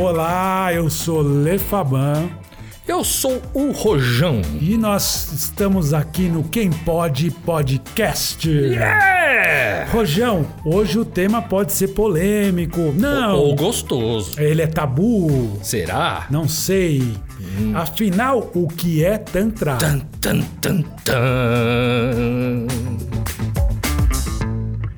[0.00, 2.30] Olá, eu sou Lefaban.
[2.88, 4.40] Eu sou o Rojão.
[4.58, 8.48] E nós estamos aqui no Quem Pode Podcast.
[8.48, 9.86] Yeah!
[9.92, 12.94] Rojão, hoje o tema pode ser polêmico.
[12.96, 13.36] Não.
[13.36, 14.40] Ou gostoso.
[14.40, 15.60] Ele é tabu.
[15.62, 16.26] Será?
[16.30, 17.02] Não sei.
[17.38, 17.72] Hum.
[17.74, 19.76] Afinal, o que é Tantra?
[19.76, 22.66] Tan, tan, tan, tan.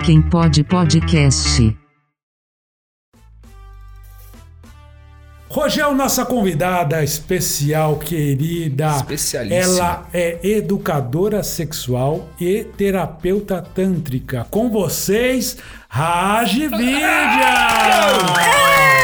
[0.05, 1.82] Quem Pode Podcast.
[5.53, 8.97] Rogel, nossa convidada especial, querida.
[8.97, 9.61] Especialíssima.
[9.61, 14.47] Ela é educadora sexual e terapeuta tântrica.
[14.51, 15.59] Com vocês,
[15.91, 16.73] Raj Vidya!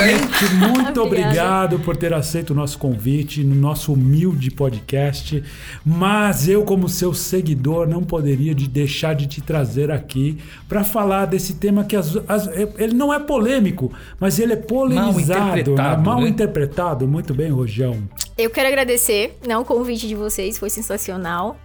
[0.00, 5.42] Primeiramente, muito obrigado por ter aceito o nosso convite no nosso humilde podcast.
[5.84, 11.26] Mas eu, como seu seguidor, não poderia de deixar de te trazer aqui para falar
[11.26, 12.46] desse tema que as, as,
[12.78, 16.00] ele não é polêmico, mas ele é polemizado, mal interpretado.
[16.00, 16.08] Né?
[16.08, 16.28] Mal né?
[16.28, 17.08] interpretado.
[17.08, 18.02] Muito bem, Rojão.
[18.38, 21.58] Eu quero agradecer, né, o convite de vocês, foi sensacional.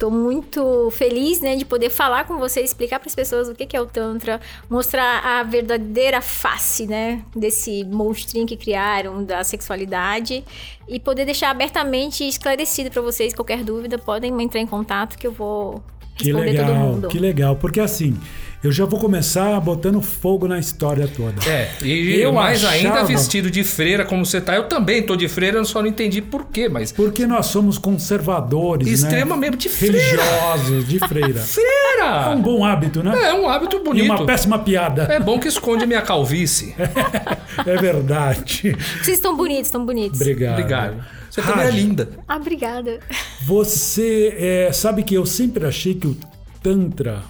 [0.00, 3.76] Tô muito feliz, né, de poder falar com vocês, explicar para as pessoas o que
[3.76, 10.42] é o Tantra, mostrar a verdadeira face, né, desse monstrinho que criaram da sexualidade
[10.88, 13.34] e poder deixar abertamente esclarecido para vocês.
[13.34, 15.84] Qualquer dúvida, podem entrar em contato que eu vou
[16.16, 18.18] que legal, que legal, porque assim,
[18.62, 21.42] eu já vou começar botando fogo na história toda.
[21.48, 22.74] É, e eu mais achava...
[22.74, 24.54] ainda vestido de freira como você tá.
[24.54, 26.92] Eu também tô de freira, eu só não entendi por quê, mas...
[26.92, 29.56] Porque nós somos conservadores, Extremamente né?
[29.56, 29.98] de freira.
[29.98, 31.40] Religiosos, de freira.
[31.40, 32.26] freira!
[32.26, 33.30] É um bom hábito, né?
[33.30, 34.04] É, um hábito bonito.
[34.04, 35.04] E uma péssima piada.
[35.04, 36.74] É bom que esconde minha calvície.
[37.64, 38.76] é verdade.
[39.02, 40.20] Vocês estão bonitos, estão bonitos.
[40.20, 40.52] Obrigado.
[40.52, 41.04] Obrigado.
[41.30, 42.10] Você também é linda.
[42.28, 43.00] Ah, obrigada.
[43.46, 46.16] Você é, sabe que eu sempre achei que o
[46.62, 47.22] Tantra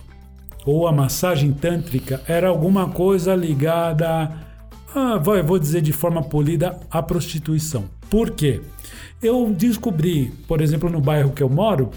[0.71, 4.31] ou a massagem tântrica era alguma coisa ligada,
[4.95, 7.87] a, vou dizer de forma polida, à prostituição.
[8.09, 8.61] Por quê?
[9.21, 11.91] Eu descobri, por exemplo, no bairro que eu moro,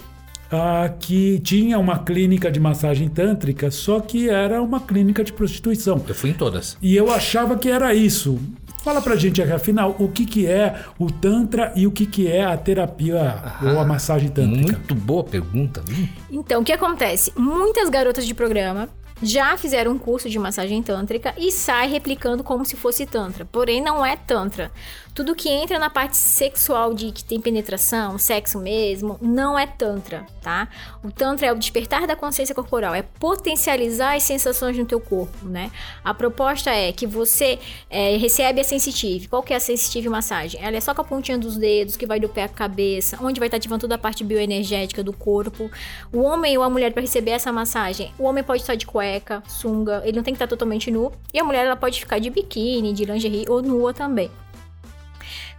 [0.98, 6.02] que tinha uma clínica de massagem tântrica, só que era uma clínica de prostituição.
[6.06, 6.76] Eu fui em todas.
[6.82, 8.40] E eu achava que era isso.
[8.84, 12.30] Fala pra gente aqui, afinal, o que, que é o Tantra e o que, que
[12.30, 14.72] é a terapia ah, ou a massagem tântrica?
[14.72, 16.06] Muito boa pergunta, viu?
[16.30, 17.32] Então, o que acontece?
[17.34, 18.90] Muitas garotas de programa
[19.22, 23.44] já fizeram um curso de massagem tântrica e sai replicando como se fosse tantra.
[23.44, 24.70] Porém, não é tantra.
[25.14, 30.26] Tudo que entra na parte sexual de que tem penetração, sexo mesmo, não é tantra,
[30.42, 30.68] tá?
[31.04, 35.46] O tantra é o despertar da consciência corporal, é potencializar as sensações no teu corpo,
[35.46, 35.70] né?
[36.04, 39.28] A proposta é que você é, recebe a sensitive.
[39.28, 40.60] Qual que é a sensitive massagem?
[40.60, 43.38] Ela é só com a pontinha dos dedos, que vai do pé à cabeça, onde
[43.38, 45.70] vai estar ativando toda a parte bioenergética do corpo.
[46.12, 49.04] O homem ou a mulher para receber essa massagem, o homem pode estar de cueca,
[49.46, 52.30] sunga, ele não tem que estar totalmente nu, e a mulher ela pode ficar de
[52.30, 54.30] biquíni, de lingerie ou nua também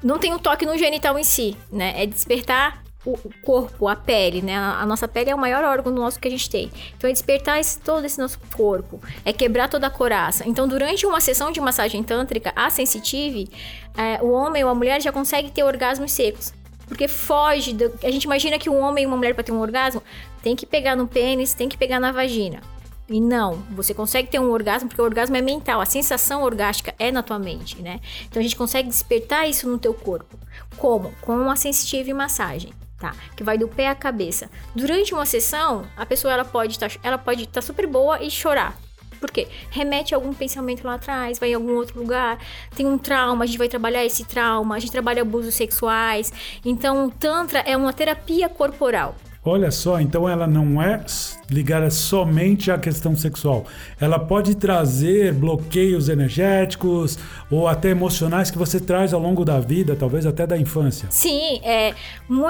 [0.03, 1.93] não tem um toque no genital em si, né?
[1.97, 4.55] É despertar o corpo, a pele, né?
[4.55, 6.71] A nossa pele é o maior órgão do nosso que a gente tem.
[6.97, 10.47] Então é despertar esse, todo esse nosso corpo, é quebrar toda a coraça.
[10.47, 13.49] Então durante uma sessão de massagem tântrica, a sensitive,
[13.95, 16.53] é, o homem ou a mulher já consegue ter orgasmos secos.
[16.87, 17.73] Porque foge.
[17.73, 20.03] Do, a gente imagina que um homem e uma mulher para ter um orgasmo
[20.43, 22.61] tem que pegar no pênis, tem que pegar na vagina.
[23.07, 26.93] E não, você consegue ter um orgasmo porque o orgasmo é mental, a sensação orgástica
[26.97, 27.99] é na tua mente, né?
[28.25, 30.39] Então a gente consegue despertar isso no teu corpo.
[30.77, 31.13] Como?
[31.21, 33.15] Com uma sensitive massagem, tá?
[33.35, 34.49] Que vai do pé à cabeça.
[34.75, 38.75] Durante uma sessão, a pessoa ela pode tá, estar tá super boa e chorar.
[39.19, 39.47] Por quê?
[39.69, 42.39] Remete a algum pensamento lá atrás, vai em algum outro lugar,
[42.75, 46.33] tem um trauma, a gente vai trabalhar esse trauma, a gente trabalha abusos sexuais.
[46.63, 49.15] Então, o Tantra é uma terapia corporal.
[49.47, 51.05] Olha só, então ela não é
[51.51, 53.65] ligada somente à questão sexual.
[54.01, 57.19] Ela pode trazer bloqueios energéticos
[57.51, 61.07] ou até emocionais que você traz ao longo da vida, talvez até da infância.
[61.11, 61.93] Sim, é,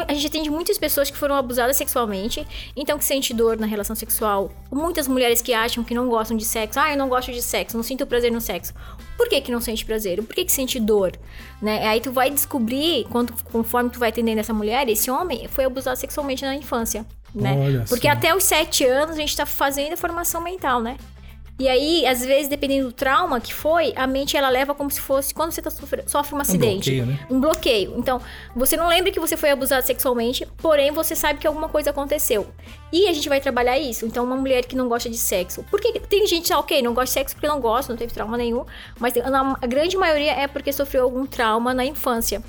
[0.07, 2.47] a gente atende muitas pessoas que foram abusadas sexualmente,
[2.77, 4.49] então que sente dor na relação sexual.
[4.71, 6.79] Muitas mulheres que acham que não gostam de sexo.
[6.79, 8.73] Ah, eu não gosto de sexo, não sinto prazer no sexo.
[9.17, 10.23] Por que, que não sente prazer?
[10.23, 11.13] Por que, que sente dor?
[11.61, 11.87] Né?
[11.87, 15.97] Aí tu vai descobrir, quando, conforme tu vai atendendo essa mulher, esse homem foi abusado
[15.97, 16.84] sexualmente na infância.
[17.33, 17.53] Né?
[17.57, 18.13] Olha Porque só.
[18.13, 20.97] até os sete anos a gente tá fazendo a formação mental, né?
[21.57, 24.99] E aí, às vezes, dependendo do trauma que foi, a mente ela leva como se
[24.99, 26.91] fosse quando você tá sofre, sofre um acidente.
[26.91, 27.27] bloqueio, né?
[27.29, 27.93] Um bloqueio.
[27.97, 28.21] Então,
[28.53, 32.45] você não lembra que você foi abusado sexualmente, porém você sabe que alguma coisa aconteceu.
[32.91, 34.05] E a gente vai trabalhar isso.
[34.05, 35.63] Então, uma mulher que não gosta de sexo.
[35.71, 38.35] Porque tem gente, ah, ok, não gosta de sexo porque não gosta, não teve trauma
[38.35, 38.65] nenhum.
[38.99, 42.43] Mas a grande maioria é porque sofreu algum trauma na infância.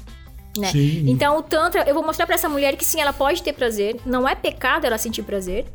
[0.60, 0.70] Né?
[0.70, 1.04] Sim.
[1.08, 3.96] Então, o Tantra, eu vou mostrar para essa mulher que sim, ela pode ter prazer.
[4.04, 5.66] Não é pecado ela sentir prazer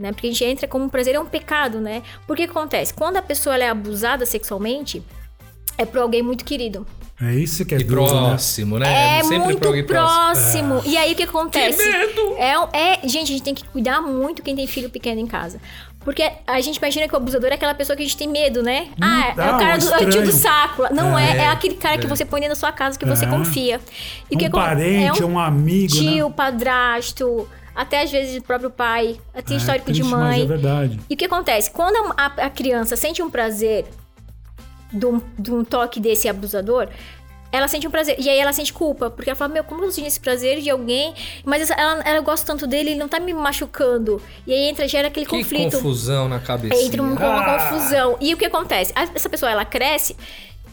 [0.00, 0.12] né?
[0.12, 2.02] Porque a gente entra como um prazer é um pecado, né?
[2.26, 5.02] Porque acontece, quando a pessoa ela é abusada sexualmente,
[5.76, 6.86] é por alguém muito querido.
[7.22, 8.08] É isso que é E duro, né?
[8.08, 9.18] próximo, né?
[9.18, 10.80] É Sempre muito pra alguém próximo.
[10.86, 11.76] E aí o que acontece?
[11.76, 12.34] Que medo!
[12.38, 15.60] É, é, gente, a gente tem que cuidar muito quem tem filho pequeno em casa.
[16.00, 18.62] Porque a gente imagina que o abusador é aquela pessoa que a gente tem medo,
[18.62, 18.88] né?
[19.00, 20.32] ah, é, o cara um do antigo estranho.
[20.32, 20.94] saco.
[20.94, 23.28] Não é, é, É, aquele cara que você põe da sua casa que você É.
[23.28, 23.78] confia.
[24.30, 26.00] E o que Um acon- parente, é um amigo, né?
[26.12, 29.20] Tio, padrasto, até às vezes o próprio pai.
[29.44, 30.42] Tem É histórico de triste, mas mãe.
[30.42, 31.00] é verdade.
[31.10, 31.70] E o que acontece?
[31.70, 33.84] Quando a, a- a criança sente um prazer
[34.92, 36.88] de um, de um toque desse abusador,
[37.52, 38.16] ela sente um prazer.
[38.18, 40.70] E aí ela sente culpa, porque ela fala, meu, como eu sinto esse prazer de
[40.70, 41.14] alguém,
[41.44, 44.20] mas ela, ela gosta tanto dele, ele não tá me machucando.
[44.46, 45.76] E aí entra, gera aquele Que conflito.
[45.76, 46.80] confusão na cabeça.
[46.82, 48.16] Entra um- uma confusão.
[48.20, 48.92] E o que acontece?
[48.94, 50.16] Essa pessoa, ela cresce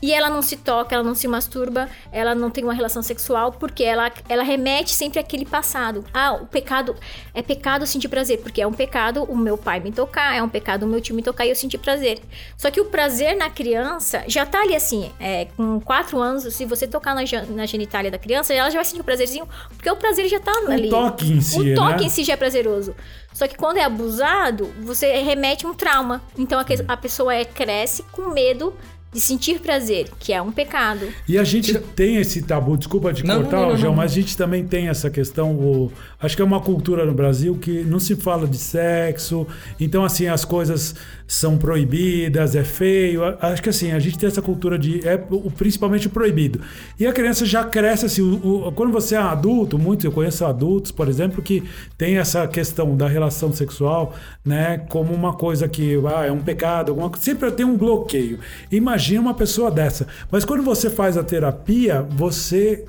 [0.02, 3.52] e ela não se toca, ela não se masturba, ela não tem uma relação sexual,
[3.52, 6.04] porque ela, ela remete sempre àquele passado.
[6.14, 6.96] Ah, o pecado...
[7.34, 10.50] É pecado sentir prazer, porque é um pecado o meu pai me tocar, é um
[10.50, 12.20] pecado o meu tio me tocar e eu sentir prazer.
[12.58, 16.66] Só que o prazer na criança já tá ali assim, é, com 4 anos, se
[16.66, 19.96] você tocar na, na genitália da criança, ela já vai sentir o prazerzinho, porque o
[19.96, 20.90] prazer já tá ali.
[20.90, 22.04] toque em si, O toque né?
[22.06, 22.96] em si já é prazeroso.
[23.34, 26.24] Só que quando é abusado, você remete um trauma.
[26.38, 28.74] Então a, a pessoa é, cresce com medo
[29.14, 31.08] de sentir prazer, que é um pecado.
[31.28, 33.98] E a gente tem esse tabu, desculpa te Não, cortar, não, não, João, não.
[33.98, 37.56] mas a gente também tem essa questão, o- acho que é uma cultura no Brasil
[37.56, 39.46] que não se fala de sexo,
[39.80, 40.96] então assim, as coisas
[41.28, 45.18] são proibidas, é feio, acho que assim, a gente tem essa cultura de, é
[45.58, 46.62] principalmente proibido.
[47.00, 50.46] E a criança já cresce assim, o- o- quando você é adulto, muitos, eu conheço
[50.46, 51.64] adultos, por exemplo, que
[51.98, 54.16] tem essa questão da relação sexual,
[54.46, 58.40] né, como uma coisa que ah, é um pecado, alguma, sempre tem um bloqueio.
[58.72, 60.08] Imagina uma pessoa dessa.
[60.32, 62.86] Mas quando você faz a terapia, você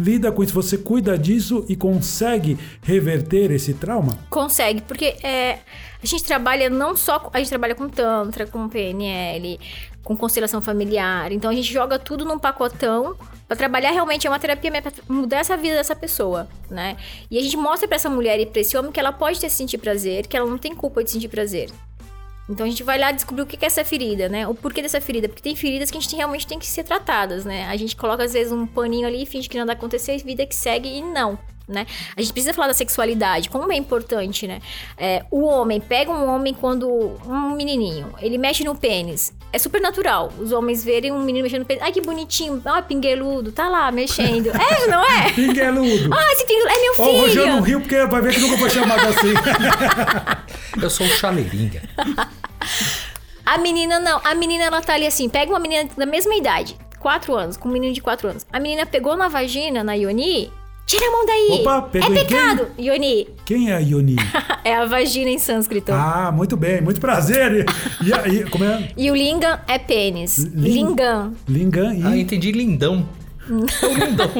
[0.00, 4.18] lida com isso, você cuida disso e consegue reverter esse trauma?
[4.28, 5.58] Consegue, porque é,
[6.02, 7.30] a gente trabalha não só.
[7.32, 9.60] A gente trabalha com Tantra, com PNL,
[10.02, 11.30] com constelação familiar.
[11.30, 13.14] Então a gente joga tudo num pacotão
[13.46, 14.26] pra trabalhar realmente.
[14.26, 16.96] É uma terapia pra mudar essa vida dessa pessoa, né?
[17.30, 19.50] E a gente mostra pra essa mulher e pra esse homem que ela pode ter
[19.50, 21.70] sentir prazer, que ela não tem culpa de sentir prazer.
[22.50, 24.46] Então a gente vai lá descobrir o que é essa ferida, né?
[24.48, 25.28] O porquê dessa ferida.
[25.28, 27.66] Porque tem feridas que a gente realmente tem que ser tratadas, né?
[27.68, 30.54] A gente coloca às vezes um paninho ali, finge que nada aconteceu, e vida que
[30.54, 31.38] segue e não.
[31.68, 31.86] Né?
[32.16, 34.60] A gente precisa falar da sexualidade, como é importante, né?
[34.98, 36.88] É, o homem, pega um homem quando.
[37.24, 39.32] Um menininho, ele mexe no pênis.
[39.52, 41.84] É super natural os homens verem um menino mexendo no pênis.
[41.84, 42.60] Ai, que bonitinho.
[42.64, 44.48] Ai, pingueludo, tá lá mexendo.
[44.48, 45.30] É, não é?
[45.34, 46.12] Pingueludo!
[46.12, 47.78] Ah, esse pingueludo é meu Ó, o Rogério não filho.
[47.78, 49.32] riu porque vai ver que nunca foi chamado assim.
[50.82, 51.82] Eu sou um chaleirinha.
[53.44, 54.20] A menina não.
[54.24, 55.28] A menina, ela tá ali assim.
[55.28, 56.76] Pega uma menina da mesma idade.
[56.98, 58.46] 4 anos, com um menino de 4 anos.
[58.52, 60.52] A menina pegou na vagina, na Yoni.
[60.86, 61.48] Tira a mão daí.
[61.60, 62.26] Opa, pegou é em quem?
[62.26, 62.66] pecado.
[62.78, 63.28] Yoni.
[63.46, 64.16] Quem é a Ioni?
[64.64, 65.92] é a vagina em sânscrito.
[65.92, 67.64] Ah, muito bem, muito prazer.
[68.04, 68.88] E aí, como é?
[68.96, 70.36] E o lingam é pênis.
[70.38, 71.32] Ling- Lingam.
[71.48, 73.08] Lingam e Ah, entendi lindão.
[73.48, 74.30] É o lindão.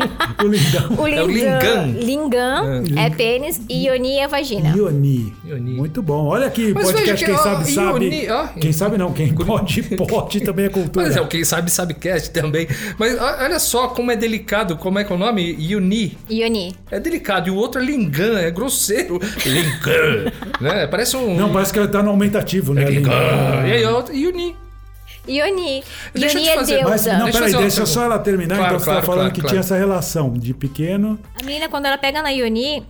[0.44, 0.99] o lingam.
[0.99, 1.87] O É o lingam.
[1.87, 2.82] lingam.
[2.82, 4.76] Lingam é pênis e Yoni é vagina.
[4.76, 5.32] Ioni.
[5.44, 5.73] Ioni.
[5.73, 6.26] Muito bom.
[6.26, 8.05] Olha aqui, Mas podcast, veja quem que, ó, sabe, sabe.
[8.05, 8.47] Ioni, ó.
[8.49, 11.06] Quem sabe não, quem pode, pode também é cultura.
[11.06, 12.69] Mas é o quem sabe, sabe cast também.
[12.99, 14.76] Mas olha só como é delicado.
[14.76, 15.56] Como é que é o nome?
[15.58, 16.17] Yuni.
[16.31, 16.76] Yoni.
[16.91, 17.49] É delicado.
[17.49, 19.19] E o outro é lingan, é grosseiro.
[19.44, 20.31] Lingan.
[20.61, 20.87] né?
[20.87, 21.37] Parece um.
[21.37, 22.85] Não, parece que ela tá no aumentativo, né?
[22.85, 23.11] Lingan.
[23.11, 23.67] Lingam.
[23.67, 24.55] E aí, outro, Yuni.
[25.30, 25.84] Yoni.
[26.14, 27.18] Deixa te é fazer- Mas, deusa.
[27.18, 28.14] não, Deixa eu peraí, deixa só pergunta.
[28.14, 28.56] ela terminar.
[28.56, 29.49] Claro, então você tá claro, falando claro, que claro.
[29.54, 31.18] tinha essa relação de pequeno.
[31.40, 32.87] A menina, quando ela pega na Yoni,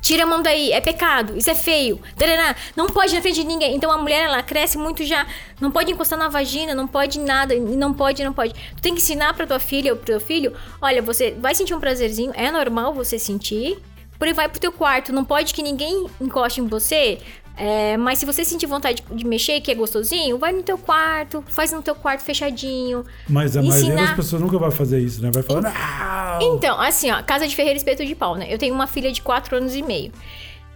[0.00, 2.00] tira a mão daí, é pecado, isso é feio.
[2.16, 3.76] Tarará, não pode na frente de ninguém.
[3.76, 5.26] Então a mulher, ela cresce muito já.
[5.60, 8.52] Não pode encostar na vagina, não pode nada, não pode, não pode.
[8.76, 11.74] Tu tem que ensinar pra tua filha ou pro teu filho: olha, você vai sentir
[11.74, 13.78] um prazerzinho, é normal você sentir.
[14.18, 17.18] Porém, vai pro teu quarto, não pode que ninguém encoste em você.
[17.56, 21.44] É, mas se você sentir vontade de mexer, que é gostosinho, vai no teu quarto,
[21.48, 23.04] faz no teu quarto fechadinho.
[23.28, 25.30] Mas a maioria Ensinar- das pessoas nunca vai fazer isso, né?
[25.32, 26.56] Vai falar, não!
[26.56, 28.46] Então, assim, ó, casa de ferreiro espeto de pau, né?
[28.52, 30.10] Eu tenho uma filha de 4 anos e meio.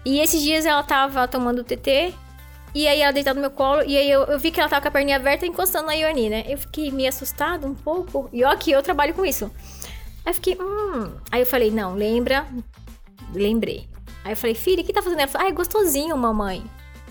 [0.04, 2.12] E esses dias ela tava tomando TT,
[2.75, 4.83] e aí ela deitada no meu colo, e aí eu, eu vi que ela tava
[4.83, 6.45] com a perninha aberta encostando na Ioni, né?
[6.47, 9.50] Eu fiquei meio assustada um pouco, e ó que eu trabalho com isso.
[10.25, 11.11] Aí eu fiquei, hum.
[11.33, 12.47] Aí eu falei, não, lembra?
[13.35, 13.88] Lembrei.
[14.26, 15.21] Aí eu falei, filha, o que tá fazendo?
[15.21, 16.64] Ela falou, ah, é gostosinho, mamãe.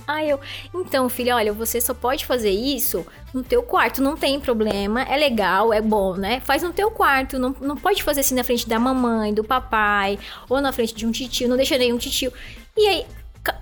[0.05, 0.39] Aí eu,
[0.73, 5.15] então, filha, olha, você só pode fazer isso no teu quarto, não tem problema, é
[5.17, 6.41] legal, é bom, né?
[6.41, 10.19] Faz no teu quarto, não, não pode fazer assim na frente da mamãe, do papai,
[10.47, 12.31] ou na frente de um titio, não deixa nenhum titio.
[12.77, 13.05] E aí,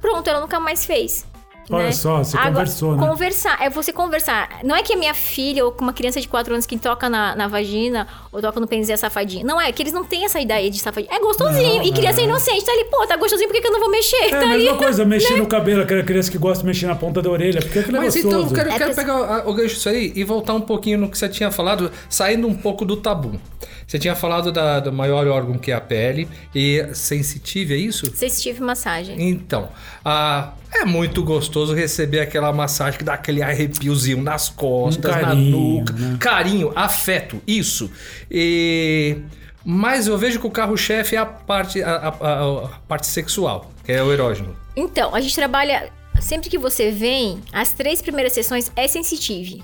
[0.01, 1.25] pronto, ela nunca mais fez.
[1.69, 1.91] Olha né?
[1.91, 3.07] só, você conversou, né?
[3.07, 4.59] Conversar, é você conversar.
[4.63, 7.09] Não é que a minha filha ou com uma criança de 4 anos que toca
[7.09, 9.45] na, na vagina ou toca no pênis é safadinho.
[9.45, 11.13] Não é, que eles não têm essa ideia de safadinho.
[11.13, 11.77] É gostosinho.
[11.77, 12.25] Não, e criança é.
[12.25, 14.15] inocente, tá ali, pô, tá gostosinho, por que, que eu não vou mexer?
[14.25, 14.77] É tá a mesma ali.
[14.77, 17.79] coisa, mexer no cabelo, aquela criança que gosta de mexer na ponta da orelha, porque
[17.79, 18.35] aquilo é Mas gostoso.
[18.35, 20.61] então eu quero, É quero que- pegar a- o gancho disso aí e voltar um
[20.61, 23.39] pouquinho no que você tinha falado, saindo um pouco do tabu.
[23.87, 28.13] Você tinha falado da, do maior órgão que é a pele e sensitive, é isso?
[28.15, 29.15] Sensitive massagem.
[29.29, 29.69] Então,
[30.03, 35.21] ah, é muito gostoso receber aquela massagem que dá aquele arrepiozinho nas costas, Um na
[35.25, 35.93] carinho, nuca.
[35.93, 36.17] né?
[36.19, 37.89] Carinho, afeto, isso.
[38.31, 39.17] E...
[39.65, 43.91] Mas eu vejo que o carro-chefe é a parte, a- a- a parte sexual, que
[43.93, 44.55] é o erógeno.
[44.75, 45.89] Então, a gente trabalha.
[46.19, 49.63] Sempre que você vem, as três primeiras sessões é sensitive.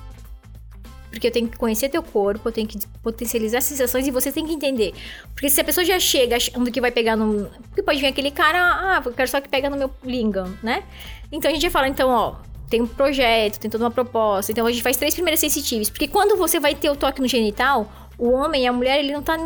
[1.09, 4.31] Porque eu tenho que conhecer teu corpo, eu tenho que potencializar as sensações e você
[4.31, 4.93] tem que entender.
[5.33, 7.49] Porque se a pessoa já chega achando que vai pegar no.
[7.67, 10.83] Porque pode vir aquele cara, ah, eu quero só que pega no meu lingam, né?
[11.31, 12.35] Então a gente já fala, então, ó,
[12.69, 14.51] tem um projeto, tem toda uma proposta.
[14.51, 15.89] Então a gente faz três primeiras sensitivas.
[15.89, 19.11] Porque quando você vai ter o toque no genital, o homem e a mulher, ele
[19.11, 19.37] não tá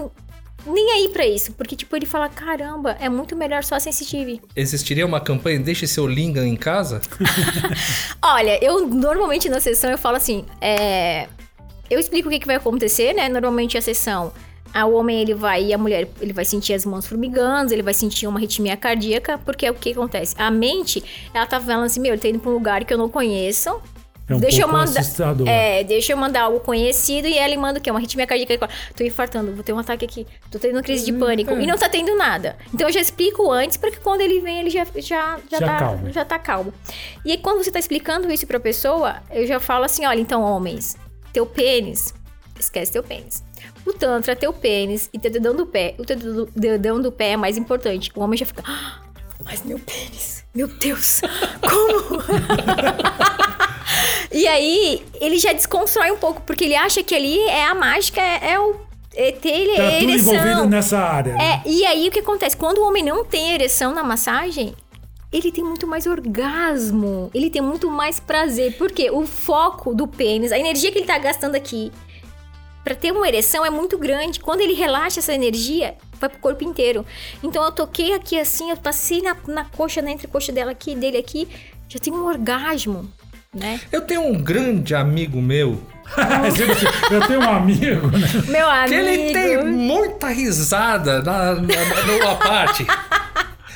[0.66, 1.54] nem aí pra isso.
[1.54, 4.42] Porque, tipo, ele fala, caramba, é muito melhor só a sensitive.
[4.56, 7.02] Existiria uma campanha Deixe seu lingam em casa?
[8.22, 11.28] Olha, eu normalmente na sessão eu falo assim, é,
[11.94, 13.30] eu explico o que, que vai acontecer, né?
[13.30, 14.32] Normalmente a sessão,
[14.74, 17.84] a, o homem ele vai e a mulher ele vai sentir as mãos formigando, ele
[17.84, 20.36] vai sentir uma arritmia cardíaca, porque é o que acontece.
[20.38, 22.98] A mente, ela tá falando assim, meu, ele tá indo pra um lugar que eu
[22.98, 23.80] não conheço.
[24.28, 25.46] É um deixa eu mandar, assustador.
[25.46, 27.92] é, deixa eu mandar algo conhecido e ela manda o quê?
[27.92, 28.54] Uma arritmia cardíaca.
[28.54, 28.62] Ele
[28.96, 31.52] Tô infartando, vou ter um ataque aqui, tô tendo crise de pânico.
[31.52, 32.56] E não tá tendo nada.
[32.74, 35.60] Então eu já explico antes, para que quando ele vem, ele já, já, já, Já
[35.60, 36.10] tá, calmo.
[36.10, 36.74] já tá calmo.
[37.26, 40.42] E aí, quando você tá explicando isso pra pessoa, eu já falo assim: olha, então,
[40.42, 40.96] homens,
[41.34, 42.14] teu pênis,
[42.60, 43.44] esquece teu pênis.
[43.86, 45.96] O Tantra, teu pênis e teu dedão do pé.
[45.98, 46.16] O teu
[46.56, 48.12] dedão do pé é mais importante.
[48.16, 48.64] O homem já fica.
[48.66, 49.00] "Ah,
[49.44, 51.20] mas meu pênis, meu Deus,
[51.60, 52.22] como?
[54.32, 58.22] e aí, ele já desconstrói um pouco, porque ele acha que ali é a mágica,
[58.22, 58.76] é, é o.
[59.16, 60.34] É ter ele, Tá é tudo ereção.
[60.34, 61.34] envolvido nessa área.
[61.36, 61.62] né?
[61.66, 62.58] É, e aí o que acontece?
[62.58, 64.74] Quando o homem não tem ereção na massagem,
[65.34, 68.78] ele tem muito mais orgasmo, ele tem muito mais prazer.
[68.78, 71.92] Porque o foco do pênis, a energia que ele tá gastando aqui
[72.84, 74.40] pra ter uma ereção é muito grande.
[74.40, 77.04] Quando ele relaxa essa energia, vai pro corpo inteiro.
[77.42, 81.18] Então eu toquei aqui assim, eu passei na, na coxa, na entrecoxa dela aqui, dele
[81.18, 81.48] aqui,
[81.90, 83.10] já tem um orgasmo,
[83.54, 83.82] né?
[83.92, 85.82] Eu tenho um grande amigo meu
[87.12, 88.28] Eu tenho um amigo, né?
[88.48, 88.88] Meu amigo.
[88.88, 92.86] que ele tem muita risada na, na, na, numa parte.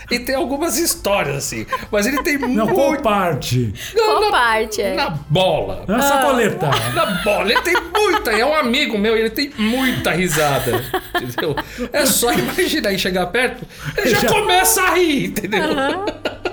[0.10, 1.66] E tem algumas histórias assim.
[1.92, 3.04] Mas ele tem Não, qual muito.
[3.04, 3.74] parte?
[3.94, 4.94] Qual na, parte é?
[4.96, 5.84] Na bola.
[5.88, 6.70] Na sacoleta.
[6.96, 7.52] Na bola.
[7.52, 8.32] Ele tem muita.
[8.32, 10.84] É um amigo meu e ele tem muita risada.
[11.22, 11.56] Entendeu?
[11.92, 13.66] É só imaginar e chegar perto,
[13.98, 15.62] ele já, Já- começa a rir, entendeu?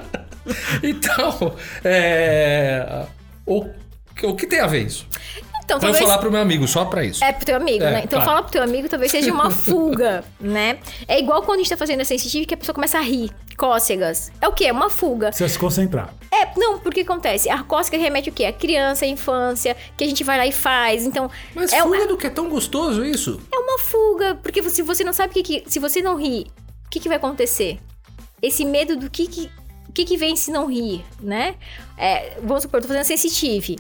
[0.83, 3.07] Então, é.
[3.47, 3.65] O,
[4.25, 5.07] o que tem a ver isso?
[5.65, 5.99] Então, Pra eu talvez...
[6.05, 7.25] falar pro meu amigo, só pra isso.
[7.25, 8.01] É pro teu amigo, É, né?
[8.05, 8.25] Então claro.
[8.31, 10.77] fala pro teu amigo, talvez seja uma fuga, né?
[11.09, 13.31] É igual quando a gente tá fazendo a sensitive que a pessoa começa a rir.
[13.57, 14.33] Cócegas.
[14.41, 14.67] É o quê?
[14.67, 15.29] É uma fuga.
[15.29, 16.13] Precisa se concentrar.
[16.31, 17.49] É, não, porque acontece?
[17.49, 18.45] A cócega remete o quê?
[18.45, 21.07] A criança, a infância, que a gente vai lá e faz.
[21.07, 23.41] Então, Mas é, fuga do que é tão gostoso isso?
[23.53, 24.35] é uma fuga.
[24.43, 26.47] Porque se você não sabe o que, que se você não rir,
[26.87, 27.79] o que, que vai acontecer?
[28.43, 29.51] Esse medo do que que,
[29.89, 31.55] o que, que vem se não rir, né?
[31.97, 33.77] É, vamos supor, eu tô fazendo sensitive.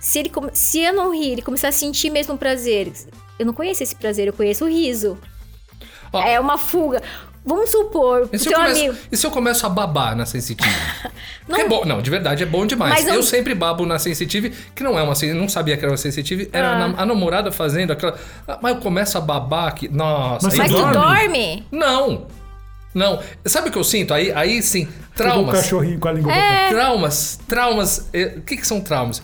[0.00, 2.92] Se, ele, se eu não rir, ele começar a sentir mesmo prazer.
[3.38, 5.18] Eu não conheço esse prazer, eu conheço o riso.
[6.12, 7.02] Ó, É uma fuga.
[7.48, 8.96] Vamos supor, E se, eu teu começo, amigo.
[9.10, 10.68] e se eu começo a babar na sensitive?
[11.48, 12.92] Não- É bom, não, de verdade é bom demais.
[12.92, 15.90] Mas eu- Eu sempre babo na sensitive, que não é uma não sabia que era
[15.90, 16.74] uma sensitive, era Ah.
[16.74, 18.18] a nam- a namorada fazendo aquela.
[18.46, 19.88] Ah, Mas eu começo a babar aqui.
[19.88, 20.94] Nossa, Mas Mas você tu dorme?
[20.94, 21.66] dorme?
[21.72, 22.26] Não.
[22.94, 23.20] Não.
[23.44, 24.12] Sabe o que eu sinto?
[24.12, 25.54] Aí, aí sim, traumas.
[25.60, 26.68] cachorrinho com a língua É.
[26.68, 28.08] Traumas, traumas.
[28.12, 29.22] eh, O que, que são traumas?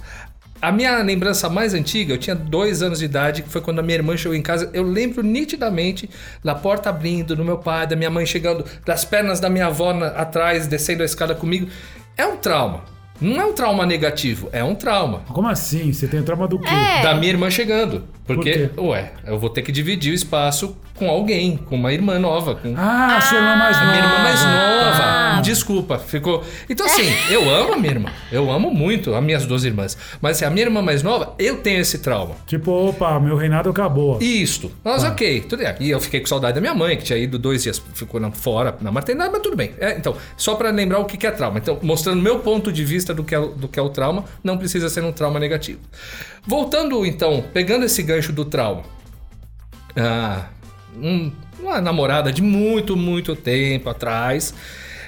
[0.66, 3.82] A minha lembrança mais antiga, eu tinha dois anos de idade, que foi quando a
[3.82, 4.70] minha irmã chegou em casa.
[4.72, 6.08] Eu lembro nitidamente
[6.42, 9.92] da porta abrindo, do meu pai, da minha mãe chegando, das pernas da minha avó
[9.92, 11.68] na- atrás, descendo a escada comigo.
[12.16, 12.82] É um trauma.
[13.20, 15.20] Não é um trauma negativo, é um trauma.
[15.28, 15.92] Como assim?
[15.92, 16.66] Você tem trauma do quê?
[16.68, 17.02] É.
[17.02, 18.02] Da minha irmã chegando.
[18.26, 22.18] Porque, Por ué, eu vou ter que dividir o espaço com alguém, com uma irmã
[22.18, 23.92] nova, com Ah, sua irmã mais a nova.
[23.92, 25.02] minha irmã mais nova.
[25.02, 25.40] Ah.
[25.42, 26.42] Desculpa, ficou.
[26.70, 28.08] Então, assim, eu amo a minha irmã.
[28.32, 29.98] Eu amo muito as minhas duas irmãs.
[30.22, 32.34] Mas assim, a minha irmã mais nova, eu tenho esse trauma.
[32.46, 34.18] Tipo, opa, meu reinado acabou.
[34.22, 34.70] Isto.
[34.82, 35.74] Mas ok, tudo bem.
[35.80, 38.30] E eu fiquei com saudade da minha mãe, que tinha ido dois dias, ficou na-
[38.30, 39.72] fora na maternidade, mas tudo bem.
[39.80, 41.58] É, então, só pra lembrar o que que é trauma.
[41.58, 44.24] Então, mostrando meu ponto de vista do que, é, o- do que é o trauma,
[44.42, 45.80] não precisa ser um trauma negativo.
[46.46, 48.82] Voltando, então, pegando esse gancho do trauma.
[49.96, 50.46] Ah,
[51.00, 51.30] um-
[51.60, 54.52] uma namorada de muito, muito tempo atrás.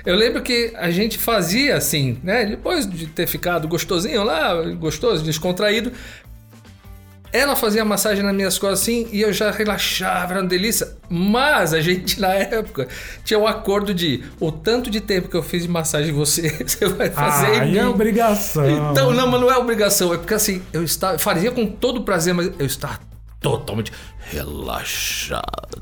[0.05, 2.45] Eu lembro que a gente fazia assim, né?
[2.47, 5.93] Depois de ter ficado gostosinho lá, gostoso, descontraído,
[7.33, 10.89] ela fazia massagem nas minhas costas assim e eu já relaxava, era uma delícia.
[11.09, 12.89] Mas a gente, na época,
[13.25, 16.49] tinha um acordo de o tanto de tempo que eu fiz de massagem em você,
[16.67, 17.77] você vai fazer Ah, mim.
[17.77, 18.69] é obrigação.
[18.91, 20.13] Então, não, mas não é obrigação.
[20.15, 22.99] É porque assim, eu estava, faria com todo prazer, mas eu estava
[23.41, 23.93] totalmente
[24.31, 25.81] relaxado.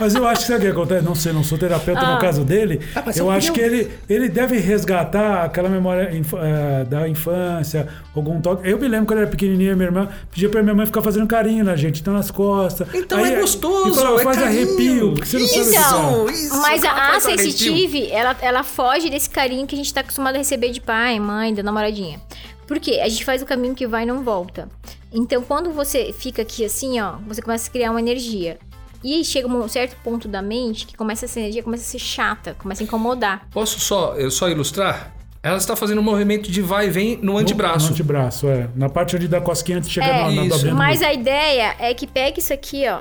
[0.00, 1.04] Mas eu acho que sabe o que acontece?
[1.04, 2.80] Não sei, não sou terapeuta no caso dele.
[2.94, 8.40] Ah, eu acho que ele, ele deve resgatar aquela memória inf- eh, da infância, algum
[8.40, 8.68] toque.
[8.68, 11.26] Eu me lembro quando eu era pequenininho, minha irmã pedia pra minha mãe ficar fazendo
[11.26, 12.86] carinho na gente, então nas costas.
[12.94, 14.62] Então é gostoso, E falava, é faz carinho.
[14.68, 16.32] arrepio, porque você não sabe o que Então, é.
[16.32, 20.34] isso, mas a, a sensitive, ela, ela foge desse carinho que a gente tá acostumado
[20.36, 22.20] a receber de pai, mãe, da namoradinha.
[22.66, 23.00] Por quê?
[23.02, 24.68] A gente faz o caminho que vai e não volta.
[25.12, 28.58] Então, quando você fica aqui assim, ó, você começa a criar uma energia.
[29.02, 31.98] E aí chega um certo ponto da mente que começa essa energia começa a ser
[31.98, 33.46] chata, começa a incomodar.
[33.50, 35.14] Posso só, eu só ilustrar?
[35.40, 37.86] Ela está fazendo um movimento de vai e vem no antebraço.
[37.86, 38.68] No antebraço, é.
[38.74, 40.74] Na parte onde dá cosquinha antes de chegar É, na, na isso.
[40.74, 43.00] Mas a ideia é que pegue isso aqui, ó,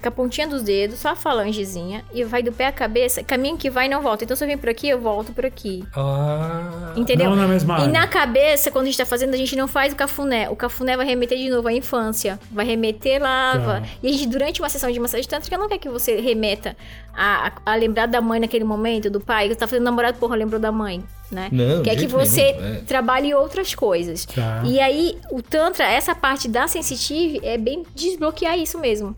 [0.00, 3.56] com a pontinha dos dedos, só a falangezinha, e vai do pé à cabeça, caminho
[3.56, 4.24] que vai e não volta.
[4.24, 5.84] Então, se eu vim por aqui, eu volto por aqui.
[5.94, 7.30] Ah, Entendeu?
[7.30, 7.92] Não na mesma E área.
[7.92, 10.48] na cabeça, quando a gente tá fazendo, a gente não faz o cafuné.
[10.48, 12.38] O cafuné vai remeter de novo à infância.
[12.50, 13.58] Vai remeter lá.
[13.58, 13.82] Tá.
[14.02, 16.76] E a gente, durante uma sessão de massagem tântrica, não quer que você remeta
[17.14, 19.48] a, a, a lembrar da mãe naquele momento, do pai.
[19.48, 21.48] Você tá fazendo namorado, porra, lembrou da mãe, né?
[21.50, 22.80] Não, quer de que você nenhum, é.
[22.86, 24.24] trabalhe outras coisas.
[24.24, 24.62] Tá.
[24.64, 29.14] E aí, o Tantra, essa parte da sensitive, é bem desbloquear isso mesmo.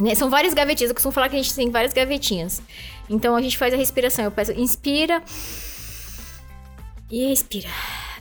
[0.00, 0.14] Né?
[0.14, 0.90] São várias gavetinhas.
[0.90, 2.62] Eu costumo falar que a gente tem várias gavetinhas.
[3.10, 4.24] Então a gente faz a respiração.
[4.24, 5.22] Eu peço, inspira
[7.10, 7.68] e respira.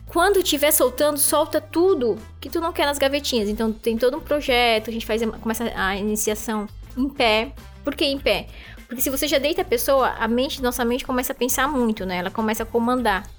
[0.08, 3.50] Quando estiver soltando, solta tudo que tu não quer nas gavetinhas.
[3.50, 7.52] Então tem todo um projeto, a gente faz começa a iniciação em pé.
[7.84, 8.48] Por que em pé?
[8.88, 12.06] Porque se você já deita a pessoa, a mente, nossa mente começa a pensar muito,
[12.06, 12.18] né?
[12.18, 13.30] Ela começa a comandar.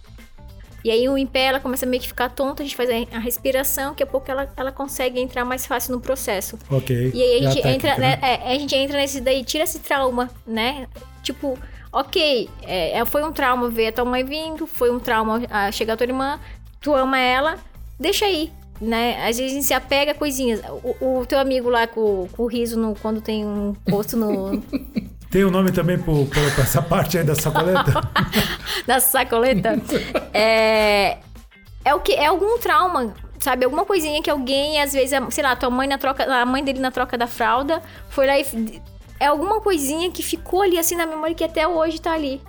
[0.85, 2.89] E aí o em pé ela começa a meio que ficar tonta, a gente faz
[2.89, 6.59] a a respiração, que a pouco ela, ela consegue entrar mais fácil no processo.
[6.71, 7.11] Ok.
[7.13, 8.19] E aí a É gente, técnica, entra, né?
[8.21, 8.41] né?
[8.45, 10.87] é, a gente entra nesse daí, tira esse trauma, né?
[11.23, 11.59] Tipo,
[11.93, 15.71] ok, é, é, foi um trauma ver a tua mãe vindo, foi um trauma ah,
[15.73, 16.39] chegar a tua irmã,
[16.81, 17.59] tu ama ela,
[17.99, 19.17] deixa aí, né?
[19.29, 20.61] Às vezes a gente se apega a coisinhas.
[21.01, 24.63] O, o teu amigo lá com, com o riso no, quando tem um posto no,
[25.31, 27.93] Tem o nome também pra essa parte aí da sacoleta?
[28.87, 29.79] da sacoleta,
[30.33, 31.19] é,
[31.85, 32.13] é o que?
[32.13, 33.15] É algum trauma.
[33.39, 36.65] Sabe, alguma coisinha que alguém, às vezes, sei lá, tua mãe na troca, a mãe
[36.65, 38.83] dele na troca da fralda, foi lá e.
[39.21, 42.41] É alguma coisinha que ficou ali assim na memória que até hoje tá ali,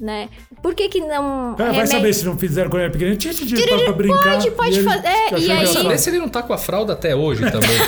[0.00, 0.28] né?
[0.62, 1.54] Por que que não.
[1.58, 3.14] Ah, vai saber se não fizeram quando era pequeno.
[3.16, 4.32] Tinha de pra, pra brincar.
[4.38, 6.94] pode, pode e fazer, é, e aí- Saber se ele não tá com a fralda
[6.94, 7.70] até hoje também.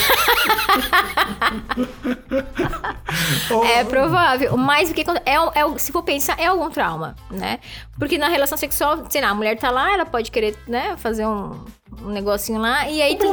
[3.77, 7.59] É provável, mas o que é, é, se for pensar, é algum trauma, né?
[7.99, 11.27] Porque na relação sexual, sei lá, a mulher tá lá, ela pode querer, né, fazer
[11.27, 11.61] um,
[12.01, 13.27] um negocinho lá, e aí tu.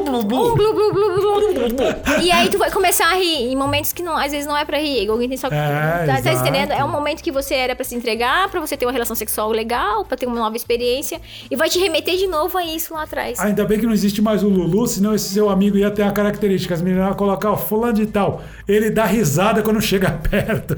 [2.22, 4.65] E aí tu vai começar a rir em momentos que não, às vezes não é
[4.65, 5.08] pra rir.
[5.10, 5.48] Alguém tem só.
[5.48, 6.72] É, tá, tá entendendo?
[6.72, 9.52] É um momento que você era pra se entregar, pra você ter uma relação sexual
[9.52, 13.04] legal, pra ter uma nova experiência, e vai te remeter de novo a isso lá
[13.04, 13.39] atrás.
[13.39, 16.12] Ainda bem que não existe mais o Lulu, senão esse seu amigo ia ter a
[16.12, 16.74] característica.
[16.74, 18.41] As meninas iam colocar o fulano de tal.
[18.67, 20.76] Ele dá risada quando chega perto.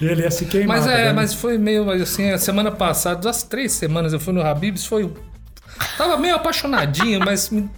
[0.00, 0.76] ele ia se queimar.
[0.76, 4.32] Mas tá é, mas foi meio assim, a semana passada, das três semanas eu fui
[4.32, 5.10] no Habibs, foi.
[5.96, 7.68] Tava meio apaixonadinho, mas hum,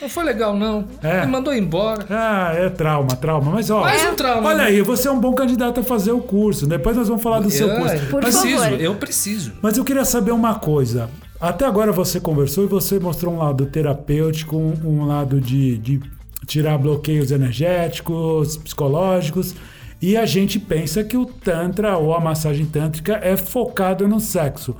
[0.00, 0.86] não foi legal, não.
[1.02, 1.24] É.
[1.24, 2.06] Me mandou embora.
[2.10, 3.50] Ah, é trauma, trauma.
[3.52, 4.64] Mas ó, Mais um trauma, olha né?
[4.64, 6.66] aí, você é um bom candidato a fazer o curso.
[6.66, 8.06] Depois nós vamos falar do seu Eu- curso.
[8.06, 9.52] Por preciso, eu preciso.
[9.62, 11.10] Mas eu queria saber uma coisa.
[11.40, 16.00] Até agora você conversou e você mostrou um lado terapêutico, um, um lado de, de
[16.46, 19.54] tirar bloqueios energéticos, psicológicos.
[20.02, 24.74] E a gente pensa que o Tantra ou a massagem tântrica é focado no sexo.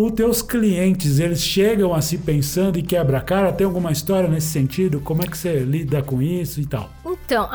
[0.00, 3.52] Os teus clientes, eles chegam assim pensando e quebra a cara?
[3.52, 5.00] Tem alguma história nesse sentido?
[5.00, 6.88] Como é que você lida com isso e tal?
[7.04, 7.48] Então,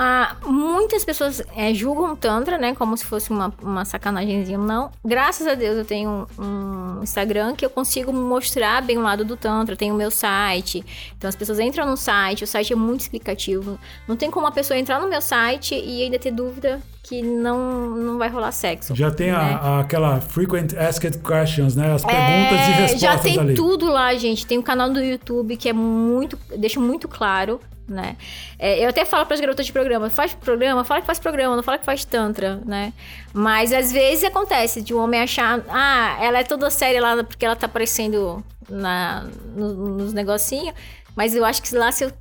[0.46, 2.76] muitas pessoas é, julgam Tantra, né?
[2.76, 4.58] Como se fosse uma, uma sacanagemzinha.
[4.58, 4.92] Não.
[5.06, 6.44] Graças a Deus eu tenho um,
[7.00, 9.76] um Instagram que eu consigo mostrar bem o lado do Tantra.
[9.76, 10.84] Eu tenho o meu site.
[11.18, 13.80] Então as pessoas entram no site, o site é muito explicativo.
[14.06, 17.90] Não tem como uma pessoa entrar no meu site e ainda ter dúvida que não,
[17.90, 18.96] não vai rolar sexo.
[18.96, 19.60] Já tem a- né?
[19.62, 21.94] a- aquela frequent asked questions, né?
[21.94, 23.54] As perguntas e É, respostas já tem ali.
[23.56, 24.48] tudo lá, gente.
[24.48, 26.40] Tem um canal do YouTube que é muito.
[26.58, 28.16] deixa muito claro, né?
[28.58, 31.58] É, eu até falo para as garotas de programa: faz programa, fala que faz programa,
[31.58, 32.94] não fala que faz Tantra, né?
[33.34, 37.46] Mas às vezes acontece de um homem achar, ah, ela é toda séria lá porque
[37.46, 40.74] ela tá aparecendo na, no- nos negocinhos.
[41.18, 42.12] Mas eu acho que lá se eu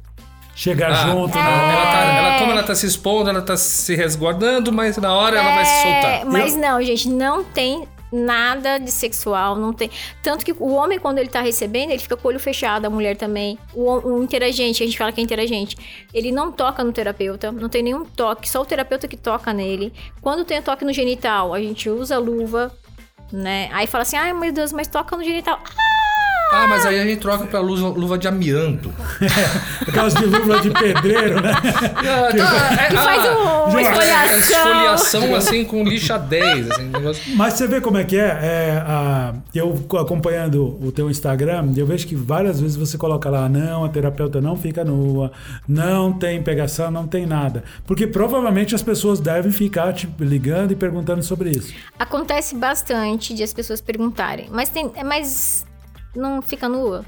[0.54, 1.72] Chegar Ah, junto, ela, né?
[1.72, 5.38] ela tá, ela- como ela tá se expondo, ela tá se resguardando, mas na hora
[5.38, 6.26] ela vai se É, soltar.
[6.26, 9.90] Mas não, gente, não tem nada de sexual, não tem.
[10.22, 12.90] Tanto que o homem, quando ele tá recebendo, ele fica com o olho fechado, a
[12.90, 13.58] mulher também.
[13.72, 15.74] O, o interagente, a gente fala que é interagente,
[16.12, 19.90] ele não toca no terapeuta, não tem nenhum toque, só o terapeuta que toca nele.
[20.20, 22.70] Quando tem toque no genital, a gente usa luva,
[23.32, 23.70] né?
[23.72, 25.58] Aí fala assim, ai meu Deus, mas toca no genital.
[25.64, 26.01] Ah,
[26.68, 28.92] mas aí a gente troca pra luva, luva de amianto.
[29.88, 31.50] Aquelas de luva de pedreiro, né?
[31.54, 32.28] Ah,
[32.76, 33.32] tá, é, Que faz ah,
[33.66, 34.38] um- uma já- esfoliação.
[34.38, 36.70] esfoliação assim com lixa 10.
[36.70, 41.10] Assim, negócio- Mas você vê como é que é, é, a- eu acompanhando o teu
[41.10, 45.32] Instagram, eu vejo que várias vezes você coloca lá, não, a terapeuta não fica nua,
[45.66, 47.64] não tem pegação, não tem nada.
[47.86, 51.72] Porque provavelmente as pessoas devem ficar te ligando e perguntando sobre isso.
[51.98, 54.90] Acontece bastante de as pessoas perguntarem, mas tem.
[55.04, 55.64] Mas
[56.14, 57.04] não fica nua?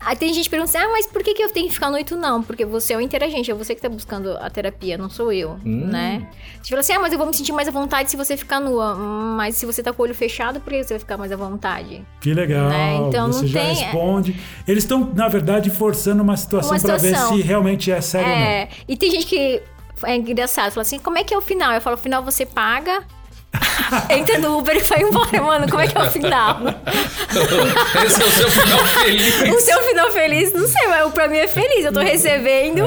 [0.00, 1.92] Aí tem gente que pergunta assim, ah, mas por que, que eu tenho que ficar
[2.02, 2.42] tu não?
[2.42, 5.58] Porque você é o interagente, é você que tá buscando a terapia, não sou eu,
[5.62, 6.26] né?
[6.62, 8.60] Você fala assim, ah, mas eu vou me sentir mais à vontade se você ficar
[8.60, 8.94] nua.
[8.94, 11.30] Hum, Mas se você tá com o olho fechado, por que você vai ficar mais
[11.32, 12.02] à vontade?
[12.18, 12.94] Que legal, Né?
[12.96, 14.40] Então você não já tem- responde.
[14.66, 17.36] Eles estão, na verdade, forçando uma situação Uma para ver situação.
[17.36, 18.42] se realmente é sério ou não.
[18.44, 19.60] É, e tem gente que
[20.04, 21.72] é engraçado, fala assim, como é que é o final?
[21.74, 23.02] Eu falo, o final você paga,
[24.10, 26.58] entra no Uber e vai embora, mano, como é que é o final?
[28.06, 29.54] Esse é o seu final feliz.
[29.54, 31.84] O seu final feliz, não sei, mas pra mim é feliz.
[31.84, 32.84] Eu tô recebendo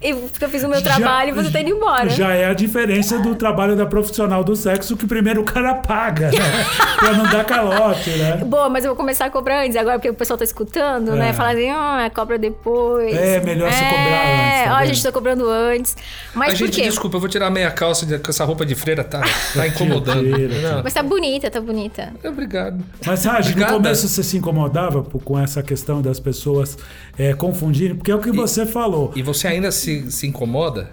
[0.00, 2.08] e porque eu fiz o meu trabalho e você tá indo embora.
[2.10, 6.30] Já é a diferença do trabalho da profissional do sexo que primeiro o cara paga,
[6.30, 6.66] né?
[6.96, 8.36] pra não dar calote, né?
[8.44, 11.16] Boa, mas eu vou começar a cobrar antes agora, porque o pessoal tá escutando, É.
[11.16, 11.32] né?
[11.32, 13.14] Fala assim, ah, cobra depois.
[13.16, 15.96] É, melhor você cobrar antes, tá É, ó, a gente tá cobrando antes.
[16.34, 16.88] Mas a por gente, quê?
[16.88, 19.22] desculpa, eu vou tirar a meia calça com essa roupa de freira, tá,
[19.54, 19.95] tá incomodando.
[20.00, 22.12] Não, Mas tá bonita, tá bonita.
[22.24, 22.84] Obrigado.
[23.04, 26.76] Mas, Raj, no começo você se incomodava com essa questão das pessoas
[27.18, 29.12] é, confundirem, porque é o que você falou.
[29.14, 30.90] E você ainda se, se incomoda?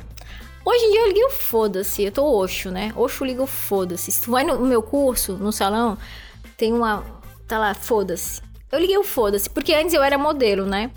[0.66, 2.94] Hoje em dia eu liguei o foda-se, eu tô Oxo, né?
[2.96, 4.12] Oxo liga o foda-se.
[4.12, 5.98] Se tu vai no, no meu curso, no salão,
[6.58, 7.04] tem uma.
[7.48, 8.42] Tá lá, foda-se.
[8.72, 10.89] Eu liguei o foda-se, porque antes eu era modelo, né?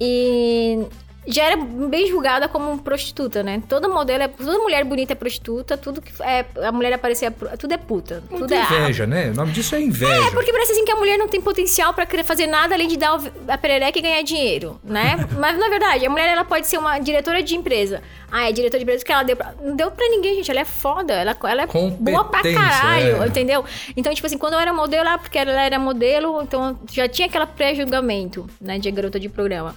[0.00, 0.86] E
[1.26, 3.62] já era bem julgada como prostituta, né?
[3.68, 7.56] Toda modelo, é, toda mulher bonita é prostituta, tudo que é, a mulher aparecer, é
[7.56, 8.22] tudo é puta.
[8.28, 9.30] tudo Muita é inveja, né?
[9.30, 10.26] O nome disso é inveja.
[10.26, 12.88] é, porque parece assim que a mulher não tem potencial pra querer fazer nada além
[12.88, 15.28] de dar a perereca e ganhar dinheiro, né?
[15.38, 18.02] Mas na verdade, a mulher ela pode ser uma diretora de empresa.
[18.32, 19.54] Ah, é diretora de empresa que ela deu pra...
[19.60, 20.50] Não deu pra ninguém, gente.
[20.50, 21.12] Ela é foda.
[21.12, 23.26] Ela, ela é boa pra caralho, é.
[23.26, 23.64] entendeu?
[23.96, 27.26] Então, tipo assim, quando eu era modelo, ah, porque ela era modelo, então já tinha
[27.26, 29.74] aquela pré-julgamento, né, de garota de programa.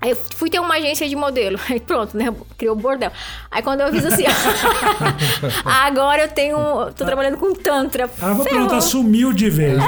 [0.00, 1.58] Aí eu fui ter uma agência de modelo.
[1.68, 2.32] Aí pronto, né?
[2.56, 3.10] Criou o bordel.
[3.50, 4.24] Aí quando eu fiz assim,
[5.64, 6.56] agora eu tenho.
[6.96, 8.08] tô trabalhando com Tantra.
[8.20, 9.84] Ah, vou perguntar, sumiu de vez, né?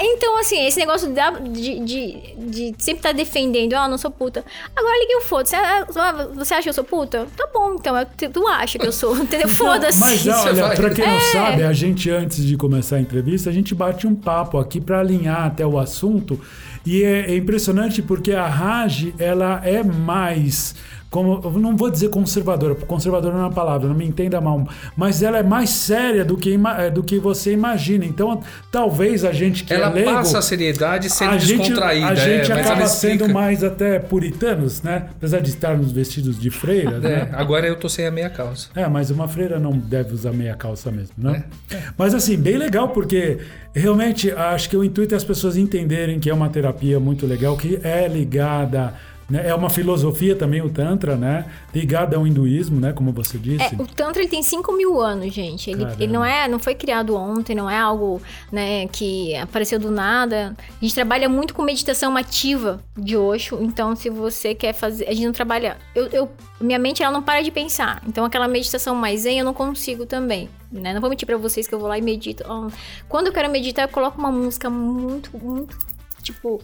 [0.00, 4.10] É, então assim, esse negócio da- de, de, de sempre estar defendendo, ah, não sou
[4.10, 4.44] puta.
[4.74, 5.54] Agora liguei o foda-se.
[5.56, 7.26] Ah, ah, Você acha que eu sou puta?
[7.36, 7.96] Tá bom, então.
[7.96, 9.48] eu- Tu acha que eu sou, entendeu?
[9.48, 10.00] Foda-se.
[10.00, 11.20] Mas Você olha, pra quem não É.
[11.20, 15.00] sabe, a gente antes de começar a entrevista, a gente bate um papo aqui pra
[15.00, 16.40] alinhar até o assunto.
[16.86, 20.72] E é, é impressionante porque a Raj, ela é mais
[21.10, 24.66] como não vou dizer conservadora, porque conservadora não é uma palavra, não me entenda mal,
[24.96, 28.04] mas ela é mais séria do que, eh, do que você imagina.
[28.04, 28.40] Então,
[28.70, 32.08] talvez a gente que Ela é leigo, passa a seriedade sendo a gente, descontraída.
[32.08, 35.08] a gente é, acaba sendo mais até puritanos, né?
[35.16, 37.28] Apesar de estarmos vestidos de freira, É, né?
[37.32, 38.68] agora eu tô sem a meia calça.
[38.74, 41.44] É, mas uma freira não deve usar meia calça mesmo, né?
[41.70, 41.78] É.
[41.96, 43.38] Mas assim, bem legal, porque
[43.74, 47.56] realmente acho que o intuito é as pessoas entenderem que é uma terapia muito legal,
[47.56, 48.94] que é ligada.
[49.28, 49.48] Né?
[49.48, 51.46] É uma filosofia também, o Tantra, né?
[51.74, 52.92] Ligada ao hinduísmo, né?
[52.92, 53.74] Como você disse.
[53.74, 55.70] É, o Tantra ele tem 5 mil anos, gente.
[55.70, 59.90] Ele, ele não é, não foi criado ontem, não é algo né, que apareceu do
[59.90, 60.54] nada.
[60.80, 63.58] A gente trabalha muito com meditação ativa de Osho.
[63.60, 65.08] Então, se você quer fazer.
[65.08, 65.76] A gente não trabalha.
[65.94, 68.02] Eu, eu- minha mente ela não para de pensar.
[68.06, 70.48] Então, aquela meditação mais zen eu não consigo também.
[70.72, 70.94] Né?
[70.94, 72.44] Não vou mentir pra vocês que eu vou lá e medito.
[73.08, 75.76] Quando eu quero meditar, eu coloco uma música muito, muito.
[76.22, 76.60] Tipo.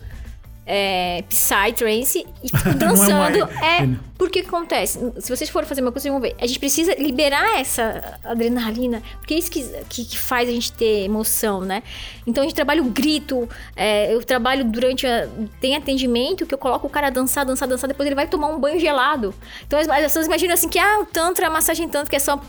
[0.64, 3.38] É, Psytrance e é dançando.
[3.62, 4.98] é, porque que acontece?
[5.18, 6.36] Se vocês forem fazer uma coisa, vocês vão ver.
[6.40, 10.72] A gente precisa liberar essa adrenalina, porque é isso que, que, que faz a gente
[10.72, 11.82] ter emoção, né?
[12.26, 15.06] Então a gente trabalha o grito, é, eu trabalho durante.
[15.06, 15.28] A,
[15.60, 18.48] tem atendimento que eu coloco o cara a dançar, dançar, dançar, depois ele vai tomar
[18.48, 19.34] um banho gelado.
[19.66, 22.20] Então as, as pessoas imaginam assim que, ah, o Tantra, a massagem Tantra, que é
[22.20, 22.40] só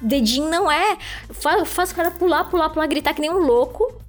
[0.00, 0.96] dedinho, não é.
[1.30, 4.00] Faz, faz o cara pular, pular, pular, gritar que nem um louco.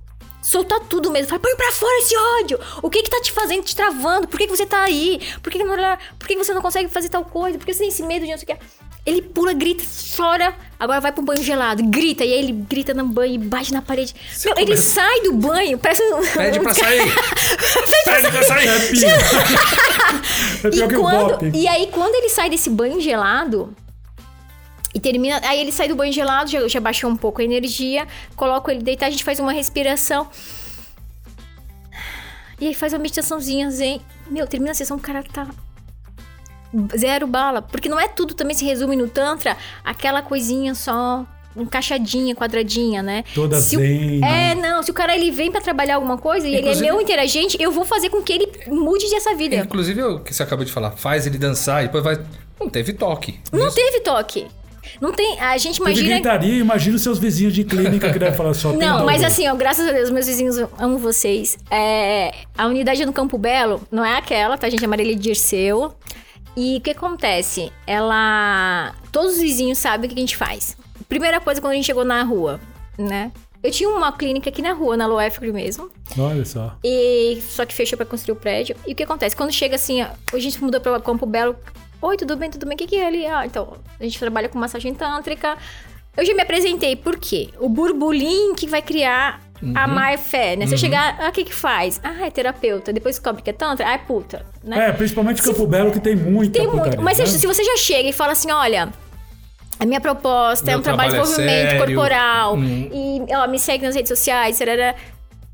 [0.42, 1.30] Soltar tudo mesmo.
[1.30, 2.60] Fala, põe pra fora esse ódio.
[2.82, 4.28] O que que tá te fazendo, te travando?
[4.28, 5.22] Por que, que você tá aí?
[5.42, 7.58] Por que, que por que, que você não consegue fazer tal coisa?
[7.58, 8.64] Por que você tem esse medo de não sei o que?
[9.06, 9.84] Ele pula, grita,
[10.16, 10.54] chora.
[10.80, 11.84] Agora vai pro banho gelado.
[11.84, 12.24] Grita.
[12.24, 14.16] E aí ele grita no banho e bate na parede.
[14.46, 15.78] Meu, ele sai do banho.
[15.78, 16.22] Parece um...
[16.22, 17.02] Pede pra sair.
[18.06, 18.68] Pede pra sair.
[18.68, 19.12] É pior.
[20.66, 23.76] é pior E, quando, e aí, quando ele sai desse banho gelado,
[24.94, 25.40] E termina.
[25.44, 28.82] Aí ele sai do banho gelado, já, já baixou um pouco a energia, coloco ele
[28.82, 30.28] deitar, a gente faz uma respiração.
[32.60, 34.02] E aí faz uma meditaçãozinha, zen.
[34.30, 35.48] Meu, termina a sessão, o cara tá.
[36.98, 37.62] Zero bala.
[37.62, 41.26] Porque não é tudo também se resume no Tantra, aquela coisinha só.
[41.54, 43.26] Encaixadinha, quadradinha, né?
[43.36, 44.56] Toda se o- zen, É, né?
[44.56, 44.82] não.
[44.82, 47.58] Se o cara ele vem pra trabalhar alguma coisa e ele Inclusive- é meu interagente,
[47.60, 49.58] eu vou fazer com que ele mude dessa vida.
[49.58, 52.24] Inclusive, o que você acabou de falar, faz ele dançar e depois vai.
[52.58, 53.38] Não teve toque.
[53.52, 53.76] Não Isso.
[53.76, 54.48] teve toque.
[55.00, 55.40] Não tem.
[55.40, 56.16] A gente Teve imagina.
[56.16, 59.56] gritaria, imagina os seus vizinhos de clínica que devem falar só Não, mas assim, ó,
[59.56, 61.58] graças a Deus, meus vizinhos amo vocês.
[61.70, 64.68] É, a unidade no Campo Belo não é aquela, tá?
[64.68, 65.94] A gente é Marília de Dirceu.
[66.56, 67.72] E o que acontece?
[67.88, 68.94] Ela.
[69.12, 70.76] Todos os vizinhos sabem o que a gente faz.
[71.08, 72.60] Primeira coisa quando a gente chegou na rua,
[72.98, 73.32] né?
[73.64, 75.90] Eu tinha uma clínica aqui na rua, na Loefgre mesmo.
[76.18, 76.76] Olha só.
[76.84, 78.76] E só que fechou pra construir o prédio.
[78.88, 79.36] E o que acontece?
[79.36, 81.56] Quando chega assim, ó, a gente mudou pra Campo Belo.
[82.02, 82.76] Oi, tudo bem, tudo bem?
[82.76, 83.26] O que, que é ali?
[83.28, 85.58] Ah, então, a gente trabalha com massagem tântrica.
[86.18, 87.50] Eu já me apresentei, por quê?
[87.60, 89.40] O burburinho que vai criar
[89.76, 90.66] a má fé, né?
[90.66, 92.02] Você chegar, ah, o que que faz?
[92.04, 92.92] Ah, é terapeuta.
[92.92, 94.90] Depois descobre que é tantra, ah, é puta, né?
[94.90, 97.04] É, principalmente Campo Belo que tem muita Tem putaria, muito.
[97.04, 97.26] Mas né?
[97.28, 98.90] se, você já chega e fala assim, olha,
[99.80, 101.86] a minha proposta é Meu um trabalho de trabalho é desenvolvimento sério.
[101.96, 102.90] corporal Hum.
[103.30, 104.96] e ó, me segue nas redes sociais, será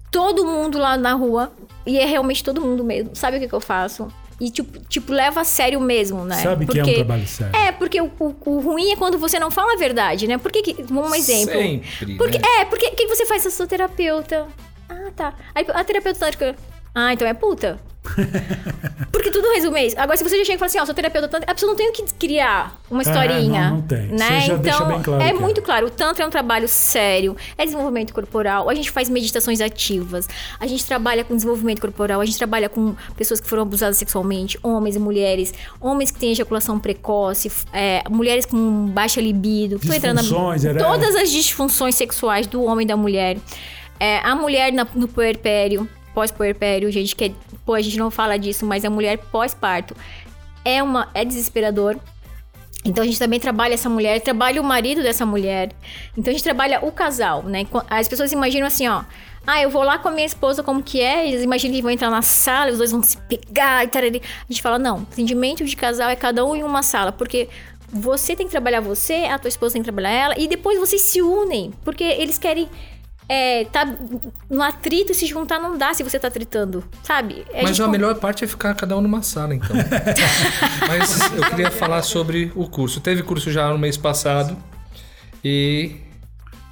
[0.10, 1.52] todo mundo lá na rua
[1.86, 3.12] e é realmente todo mundo mesmo.
[3.14, 4.08] Sabe o que, que eu faço?
[4.40, 6.36] E tipo, tipo, leva a sério mesmo, né?
[6.44, 7.56] Sabe que é um trabalho sério.
[7.56, 10.38] É, porque o, o- o ruim é quando você não fala a verdade, né?
[10.38, 11.54] Por que, que um exemplo.
[11.60, 12.44] Sempre, Porque, né?
[12.60, 13.44] É, porque o que você faz?
[13.46, 14.48] Eu sou terapeuta.
[14.88, 15.34] Ah, tá.
[15.56, 16.56] Aí a terapeuta tântrica.
[17.00, 17.78] Ah, então é puta.
[19.12, 20.00] Porque tudo resume isso.
[20.00, 21.78] Agora, se você já chega e fala assim, ó, sou terapeuta tântrica, a pessoa não
[21.78, 23.70] tem o que criar uma É, historinha.
[23.70, 24.08] não, não tem.
[24.08, 24.46] Né?
[24.48, 25.34] Então, claro é é.
[25.34, 25.88] muito claro.
[25.88, 30.28] O Tantra é um trabalho sério, é desenvolvimento corporal, a gente faz meditações ativas,
[30.60, 34.58] a gente trabalha com desenvolvimento corporal, a gente trabalha com pessoas que foram abusadas sexualmente,
[34.64, 39.80] homens e mulheres, homens que têm ejaculação precoce, é, mulheres com baixa libido.
[39.80, 43.38] Tô entrando na- Disfunções, era- Todas as disfunções sexuais do homem e da mulher.
[44.00, 47.32] É, a mulher na- no puerpério, pós-puerpério, gente, que é,
[47.64, 49.96] pô, a gente não fala disso, mas a mulher pós-parto
[50.66, 51.96] é uma é desesperador.
[52.84, 55.70] Então a gente também trabalha essa mulher, trabalha o marido dessa mulher.
[56.18, 57.68] Então a gente trabalha o casal, né?
[57.88, 59.04] As pessoas imaginam assim, ó.
[59.46, 61.28] Ah, eu vou lá com a minha esposa, como que é?
[61.28, 64.02] Eles imaginam que vão entrar na sala, os dois vão se pegar e tal.
[64.02, 64.06] A
[64.50, 67.48] gente fala, não, atendimento de casal é cada um em uma sala, porque
[67.90, 71.02] você tem que trabalhar você, a tua esposa tem que trabalhar ela, e depois vocês
[71.02, 72.68] se unem, porque eles querem
[73.30, 73.86] é, tá
[74.50, 77.46] no atrito e se juntar não dá se você tá tritando, sabe?
[77.52, 79.76] É, Mas a melhor parte é ficar cada um numa sala, então.
[80.88, 83.02] Mas eu queria falar sobre o curso.
[83.02, 84.56] Teve curso já no mês passado.
[85.44, 85.96] E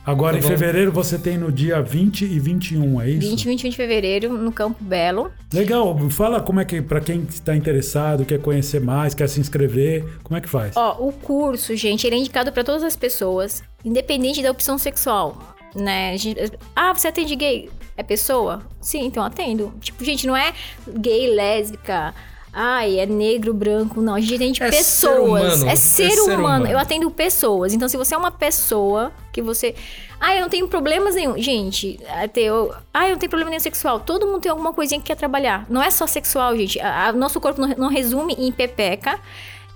[0.05, 0.47] Agora, em bom.
[0.47, 3.27] fevereiro, você tem no dia 20 e 21, é isso?
[3.27, 5.31] 20 e 21 de fevereiro, no Campo Belo.
[5.51, 10.05] Legal, fala como é que, pra quem está interessado, quer conhecer mais, quer se inscrever,
[10.21, 10.77] como é que faz?
[10.77, 15.54] Ó, o curso, gente, ele é indicado pra todas as pessoas, independente da opção sexual,
[15.75, 16.11] né?
[16.13, 16.39] A gente-
[16.75, 17.69] ah, você atende gay?
[17.97, 18.61] É pessoa?
[18.81, 19.73] Sim, então atendo.
[19.79, 20.53] Tipo, gente, não é
[20.87, 22.13] gay, lésbica.
[22.57, 24.15] Ai, é negro, branco, não.
[24.15, 25.19] A gente atende É ser pessoas.
[25.59, 26.39] humano, É é ser, ser humano.
[26.39, 26.67] humano.
[26.67, 27.73] Eu atendo pessoas.
[27.73, 29.75] Então, se você é uma pessoa que você.
[30.21, 31.37] Ah, eu não tenho problemas nenhum.
[31.37, 32.73] Gente, até eu.
[32.93, 33.99] Ah, eu não tenho problema nenhum sexual.
[33.99, 35.65] Todo mundo tem alguma coisinha que quer trabalhar.
[35.69, 36.79] Não é só sexual, gente.
[36.79, 39.19] A- a- nosso corpo não, não resume em pepeca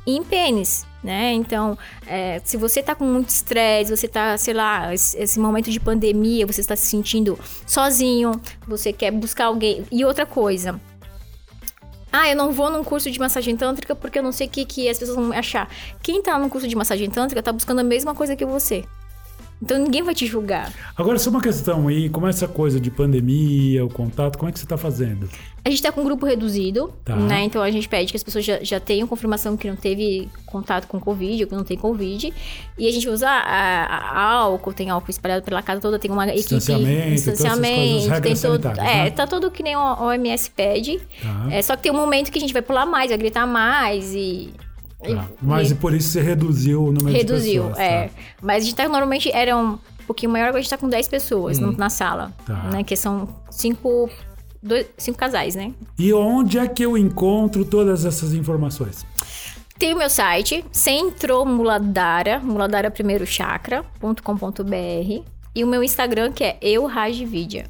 [0.08, 0.88] e em pênis.
[1.02, 1.32] Né?
[1.32, 5.80] Então, é, se você tá com muito estresse, você tá, sei lá, esse, momento de
[5.80, 8.34] pandemia, você está se sentindo sozinho,
[8.68, 9.86] você quer buscar alguém.
[9.90, 10.80] E outra coisa,
[12.12, 14.66] ah, eu não vou num curso de massagem tântrica porque eu não sei o que,
[14.66, 15.70] que as pessoas vão achar.
[16.04, 18.84] Quem tá num curso de massagem tântrica tá buscando a mesma coisa que você.
[19.62, 20.72] Então ninguém vai te julgar.
[20.96, 24.54] Agora, só uma questão aí, como é essa coisa de pandemia, o contato, como é
[24.54, 25.30] que você está fazendo?
[25.66, 27.16] A gente tá com um grupo reduzido, Tá.
[27.18, 27.44] né?
[27.44, 30.88] Então a gente pede que as pessoas já, já tenham confirmação que não teve contato
[30.88, 32.34] com Covid ou que não tem Covid.
[32.78, 36.24] E a gente usa a, a álcool, tem álcool espalhado pela casa toda, tem uma
[36.28, 36.40] equipe.
[36.56, 38.68] Distanciamento, coisas, distanciamento, regras tem todo.
[38.68, 39.12] É, né?
[39.12, 41.00] tá tudo que nem o OMS pede.
[41.22, 41.48] Tá.
[41.52, 44.16] É, só que tem um momento que a gente vai pular mais, vai gritar mais
[44.16, 44.54] e.
[45.02, 45.10] Tá.
[45.10, 47.80] e- Mas e- e por isso você reduziu o número Reduziu, de pessoas.
[47.80, 48.08] é.
[48.08, 48.14] tá?
[48.42, 51.08] Mas a gente tá normalmente era um pouquinho maior, agora a gente tá com 10
[51.08, 52.34] pessoas no- na sala.
[52.46, 52.64] Tá.
[52.72, 52.84] Né?
[52.84, 54.10] Que são cinco,
[54.62, 55.72] dois, cinco casais, né?
[55.98, 59.06] E onde é que eu encontro todas essas informações?
[59.78, 65.24] Tem o meu site, Centro Muladara, Muladara Primeiro Chakra.com.br.
[65.56, 67.66] E o meu Instagram, que é eu Rajvidya.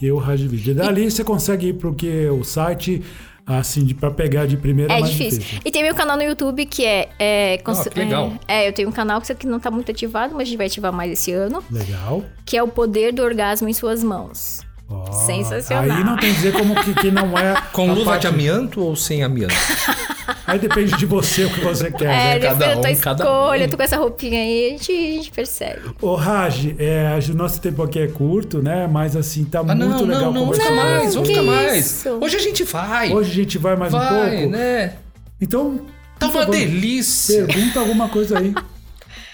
[0.00, 0.74] Eu, Rajvid.
[0.74, 3.02] Dali você consegue ir pro que o site,
[3.46, 5.40] assim, de, pra pegar de primeira É mais difícil.
[5.40, 5.60] difícil.
[5.64, 7.08] E tem meu canal no YouTube, que é...
[7.18, 8.32] é, cons- Ah, que legal.
[8.46, 10.44] É, é, eu tenho um canal que isso aqui não tá muito ativado, mas a
[10.44, 11.62] gente vai ativar mais esse ano.
[11.70, 12.24] Legal.
[12.46, 14.60] Que é o Poder do Orgasmo em Suas Mãos.
[14.88, 15.96] Ó, Sensacional.
[15.96, 17.54] Aí não tem que dizer como que, que não é.
[17.72, 19.54] com luva parte- de amianto ou sem amianto?
[20.46, 22.04] Aí depende de você o que você quer.
[22.04, 22.40] É, né?
[22.40, 23.68] cada um, cada escolha, um.
[23.68, 25.80] tu com essa roupinha aí, a gente, a gente percebe.
[26.00, 28.86] Ô, Raj, é, o nosso tempo aqui é curto, né?
[28.86, 31.86] Mas assim, tá Ah, muito não, legal não, não, conversar ficar com mais, ficar mais.
[31.86, 32.18] isso?
[32.20, 33.12] Hoje a gente vai.
[33.12, 34.50] Hoje a gente vai mais um vai, pouco.
[34.50, 34.92] né?
[35.40, 35.80] Então,
[36.18, 37.44] Tá uma favor, delícia.
[37.46, 38.54] Pergunta alguma coisa aí.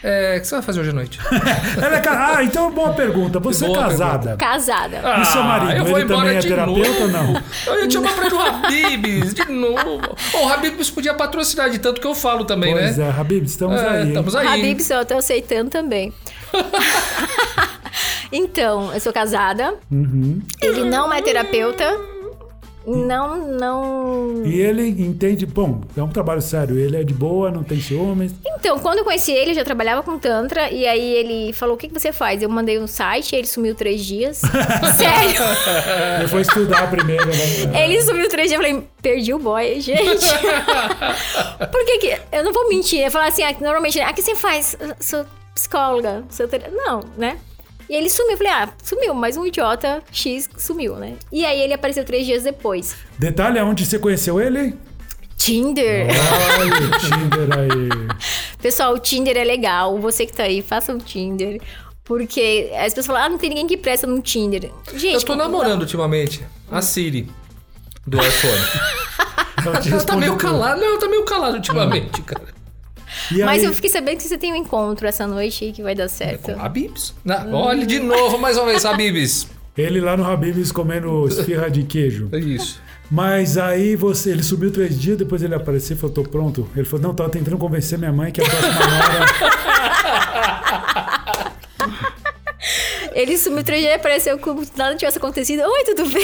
[0.02, 1.18] É, o que você vai fazer hoje à noite?
[1.82, 3.40] Ela é ca- Ah, então boa pergunta.
[3.40, 4.36] Você Boa é casada?
[4.36, 5.02] Casada.
[5.20, 5.72] E seu marido?
[5.72, 7.02] Ah, eu vou Ele embora também é de terapeuta novo.
[7.02, 7.42] ou não?
[7.66, 10.00] Eu ia te chamar pra ir no Habibs, de novo.
[10.34, 13.08] Ô, o Habibs podia patrocinar de tanto que eu falo também, Pois né?
[13.08, 14.08] é, Habib, estamos É, aí.
[14.08, 14.46] estamos aí.
[14.46, 16.12] Habib, eu tô aceitando também.
[18.32, 19.74] então, eu sou casada.
[19.90, 20.40] Uhum.
[20.60, 21.84] Ele não é terapeuta.
[22.96, 24.44] Não, não.
[24.44, 26.78] E ele entende, bom, é um trabalho sério.
[26.78, 28.34] Ele é de boa, não tem ciúmes.
[28.44, 30.70] Então, quando eu conheci ele, eu já trabalhava com Tantra.
[30.70, 32.42] E aí ele falou: O que, que você faz?
[32.42, 34.38] Eu mandei um site, ele sumiu três dias.
[34.96, 35.42] Sério?
[36.18, 37.84] Ele foi estudar primeiro, né?
[37.84, 38.60] Ele sumiu três dias.
[38.60, 40.26] Eu falei: Perdi o boy, gente.
[41.70, 42.18] Por que que.
[42.32, 43.00] Eu não vou mentir.
[43.00, 44.76] Eu falo assim: ah, normalmente, ah, o que você faz?
[44.80, 45.24] Eu sou
[45.54, 46.24] psicóloga.
[46.30, 46.70] Sou ter...
[46.72, 47.38] Não, né?
[47.88, 48.32] E ele sumiu.
[48.32, 51.14] Eu falei: Ah, sumiu, mas um idiota X sumiu, né?
[51.32, 52.96] E aí ele apareceu três dias depois.
[53.18, 54.74] Detalhe, aonde você conheceu ele?
[55.36, 56.08] Tinder.
[56.60, 58.18] Olha o Tinder aí.
[58.60, 59.98] Pessoal, o Tinder é legal.
[59.98, 61.60] Você que tá aí, faça um Tinder.
[62.04, 64.70] Porque as pessoas falam, ah, não tem ninguém que presta no Tinder.
[64.94, 67.28] Gente, Eu tô namorando ultimamente a Siri
[68.06, 68.62] do iPhone.
[69.64, 70.80] Ela Ela tá meio calada.
[70.80, 72.57] Não, tá meio calada ultimamente, cara.
[73.32, 75.82] E Mas aí, eu fiquei sabendo que você tem um encontro essa noite aí que
[75.82, 76.52] vai dar certo.
[76.52, 77.14] Com Habibs.
[77.24, 79.48] Na- Olha de novo, mais uma vez, Habibs.
[79.76, 82.28] ele lá no Habib's comendo esfirra de queijo.
[82.32, 82.80] É isso.
[83.10, 86.68] Mas aí você, ele subiu três dias, depois ele apareceu e falou, tô pronto.
[86.76, 89.28] Ele falou, não, tava tentando convencer minha mãe que a próxima hora...
[93.18, 95.62] Ele sumiu três dias e apareceu como se nada tivesse acontecido.
[95.64, 96.22] Oi, tudo bem?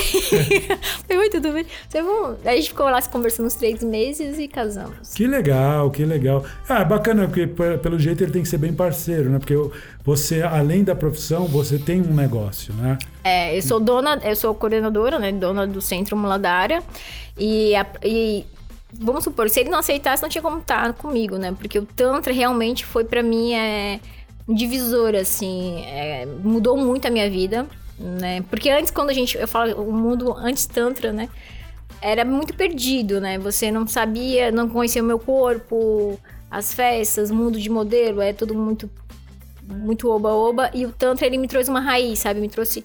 [1.18, 1.66] Oi, tudo bem?
[1.88, 2.36] Você bom?
[2.44, 5.12] Aí a gente ficou lá se conversando uns três meses e casamos.
[5.12, 6.44] Que legal, que legal.
[6.68, 7.48] Ah, é bacana, porque
[7.82, 9.40] pelo jeito ele tem que ser bem parceiro, né?
[9.40, 9.56] Porque
[10.04, 12.96] você, além da profissão, você tem um negócio, né?
[13.24, 15.32] É, eu sou dona, eu sou coordenadora, né?
[15.32, 16.80] Dona do Centro Muladara.
[17.36, 18.44] E, a- e
[18.92, 21.52] vamos supor, se ele não aceitasse, não tinha como estar comigo, né?
[21.58, 23.98] Porque o Tantra realmente foi pra mim é,
[24.48, 25.82] divisor, assim.
[25.86, 27.66] é, mudou muito a minha vida,
[27.98, 28.42] né?
[28.50, 29.36] Porque antes, quando a gente.
[29.36, 31.28] Eu falo, o mundo antes Tantra, né?
[32.00, 33.38] Era muito perdido, né?
[33.38, 36.18] Você não sabia, não conhecia o meu corpo,
[36.50, 38.90] as festas, mundo de modelo, é tudo muito
[39.66, 40.70] muito oba-oba.
[40.74, 42.40] E o Tantra, ele me trouxe uma raiz, sabe?
[42.40, 42.84] Me trouxe.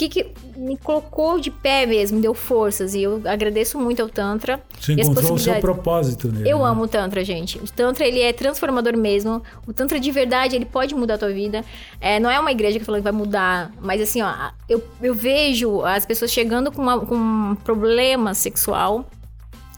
[0.00, 2.94] O que que me colocou de pé mesmo, me deu forças.
[2.94, 4.58] E eu agradeço muito ao Tantra.
[4.80, 6.48] Você encontrou o seu propósito nele.
[6.48, 6.64] Eu né?
[6.64, 7.58] amo o Tantra, gente.
[7.58, 9.42] O Tantra, ele é transformador mesmo.
[9.66, 11.62] O Tantra de verdade, ele pode mudar a tua vida.
[12.00, 14.32] É, não é uma igreja que falando que vai mudar, mas assim, ó,
[14.66, 19.04] eu, eu vejo as pessoas chegando com, uma- com um problema sexual.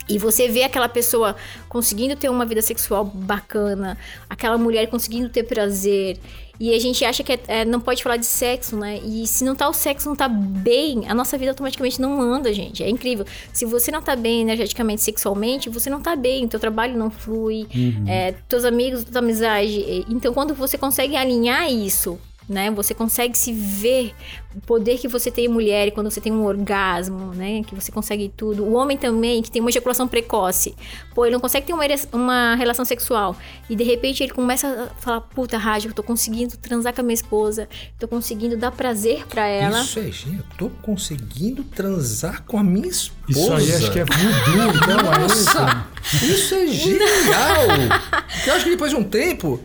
[0.09, 1.35] E você vê aquela pessoa
[1.69, 3.99] conseguindo ter uma vida sexual bacana,
[4.31, 6.19] aquela mulher conseguindo ter prazer.
[6.65, 9.01] E a gente acha que é- é, não pode falar de sexo, né?
[9.05, 12.53] E se não tá o sexo, não tá bem, a nossa vida automaticamente não anda,
[12.53, 12.85] gente.
[12.85, 13.27] É incrível.
[13.53, 17.67] Se você não tá bem energeticamente, sexualmente, você não tá bem, teu trabalho não flui,
[18.07, 20.05] é, teus amigos, tua amizade.
[20.09, 22.17] Então, quando você consegue alinhar isso,
[22.53, 22.71] né?
[22.71, 24.15] Você consegue se ver
[24.55, 27.63] o poder que você tem em mulher quando você tem um orgasmo, né?
[27.65, 28.65] Que você consegue tudo.
[28.65, 30.75] O homem também, que tem uma ejaculação precoce.
[31.15, 33.37] Pô, ele não consegue ter uma, uma relação sexual.
[33.69, 37.05] E de repente ele começa a falar: Puta, Rádio, eu tô conseguindo transar com a
[37.05, 37.69] minha esposa.
[37.99, 39.81] Tô conseguindo dar prazer pra ela.
[39.81, 40.43] Isso é genial.
[40.43, 43.13] Eu tô conseguindo transar com a minha esposa.
[43.29, 45.45] Isso aí acho que é voodoo, então é isso.
[45.45, 45.87] Nossa,
[46.27, 47.67] isso é genial.
[48.35, 49.61] Porque eu acho que depois de um tempo,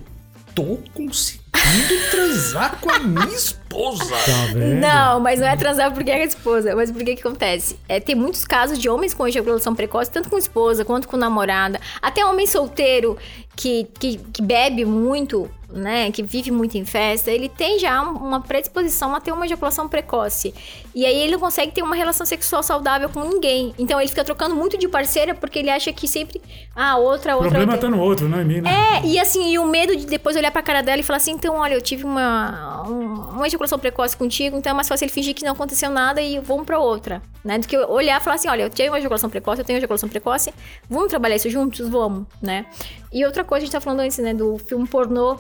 [0.54, 1.47] tô conseguindo
[2.12, 4.16] transar com a minha esposa.
[4.16, 4.80] Tá vendo?
[4.80, 6.76] Não, mas não é transar porque é a esposa.
[6.76, 7.78] Mas por que que acontece?
[7.88, 11.80] É, tem muitos casos de homens com ejaculação precoce, tanto com esposa quanto com namorada.
[12.02, 13.18] Até homem solteiro
[13.56, 16.12] que, que, que bebe muito, né?
[16.12, 19.88] Que vive muito em festa, ele tem já um- uma predisposição a ter uma ejaculação
[19.88, 20.54] precoce.
[20.96, 23.74] E aí ele não consegue ter uma relação sexual saudável com ninguém.
[23.78, 26.42] Então ele fica trocando muito de parceira porque ele acha que sempre.
[26.76, 27.50] Ah, outra, O outra.
[27.52, 27.90] problema outra.
[27.90, 28.70] tá no outro, não em mim, né?
[29.04, 31.32] É, e assim, e o medo de depois olhar pra cara dela e falar assim,
[31.32, 35.12] então, olha, eu tive uma, um- uma ejaculação precoce contigo, então é mais fácil ele
[35.12, 37.58] fingir que não aconteceu nada e vamos pra outra, né?
[37.60, 39.80] Do que olhar e falar assim, olha, eu tenho uma ejaculação precoce, eu tenho uma
[39.82, 40.54] ejaculação precoce,
[40.90, 41.88] vamos trabalhar isso juntos?
[41.88, 42.66] Vamos, né?
[43.12, 45.38] E outra coisa, a gente tá falando antes, né, do filme pornô,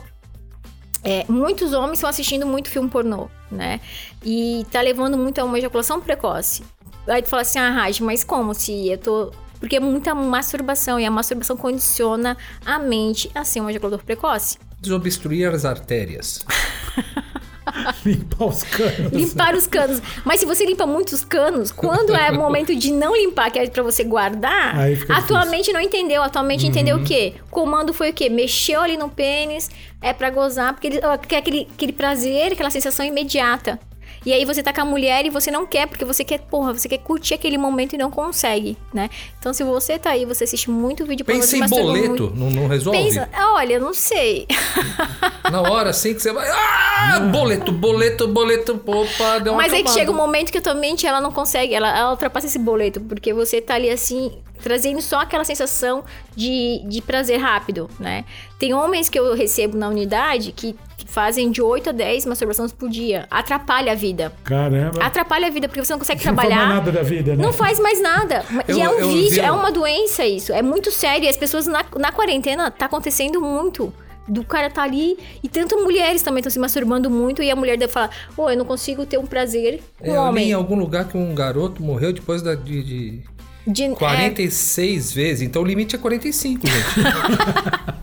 [1.03, 3.79] é, muitos homens estão assistindo muito filme pornô, né?
[4.23, 6.63] E tá levando muito a uma ejaculação precoce.
[7.07, 9.31] Aí tu fala assim, ah, Raj, mas como se eu tô.
[9.59, 14.57] Porque é muita masturbação e a masturbação condiciona a mente a ser um ejaculador precoce.
[14.79, 16.45] Desobstruir as artérias.
[18.05, 19.11] Limpar os canos.
[19.11, 20.01] Limpar os canos.
[20.23, 23.67] Mas se você limpa muitos canos, quando é o momento de não limpar, que é
[23.67, 25.51] pra você guardar, Aí fica a tua difícil.
[25.51, 26.23] mente não entendeu.
[26.23, 27.33] A tua mente entendeu o quê?
[27.47, 28.29] O comando foi o quê?
[28.29, 29.69] Mexeu ali no pênis,
[30.01, 33.79] é pra gozar, porque ele quer aquele, aquele prazer, aquela sensação imediata.
[34.25, 36.73] E aí você tá com a mulher e você não quer, porque você quer, porra,
[36.73, 39.09] você quer curtir aquele momento e não consegue, né?
[39.39, 42.33] Então se você tá aí, você assiste muito vídeo pra Pensa em boleto, muito.
[42.35, 42.99] não, não resolve?
[42.99, 44.47] Pensa, olha, não sei.
[45.51, 46.47] Na hora assim que você vai.
[46.49, 47.19] Ah!
[47.31, 48.81] Boleto, boleto, boleto.
[48.85, 49.99] Opa, deu uma Mas aí que acabada.
[49.99, 52.99] chega um momento que a tua mente ela não consegue, ela, ela ultrapassa esse boleto,
[53.01, 54.31] porque você tá ali assim,
[54.61, 56.03] trazendo só aquela sensação
[56.35, 58.25] de, de prazer rápido, né?
[58.59, 62.89] Tem homens que eu recebo na unidade que fazem de 8 a 10 masturbações por
[62.89, 63.27] dia.
[63.31, 64.31] Atrapalha a vida.
[64.43, 65.01] Caramba.
[65.03, 66.67] Atrapalha a vida, porque você não consegue Não faz trabalhar.
[66.67, 67.43] mais nada da vida, né?
[67.43, 68.43] Não faz mais nada.
[68.67, 70.51] Eu- e é um vício, vi é um- uma doença isso.
[70.51, 71.25] É muito sério.
[71.25, 73.93] E as pessoas na, na quarentena tá acontecendo muito.
[74.27, 75.17] Do cara tá ali.
[75.41, 77.41] E tanto mulheres também estão se masturbando muito.
[77.41, 80.13] E a mulher deve falar: Ô, eu não consigo ter um prazer com É, eu
[80.13, 80.49] li homem.
[80.49, 83.21] em algum lugar que um garoto morreu depois da, de, de
[83.67, 85.41] De- é, 46 vezes.
[85.41, 86.77] Então o limite é 45, gente.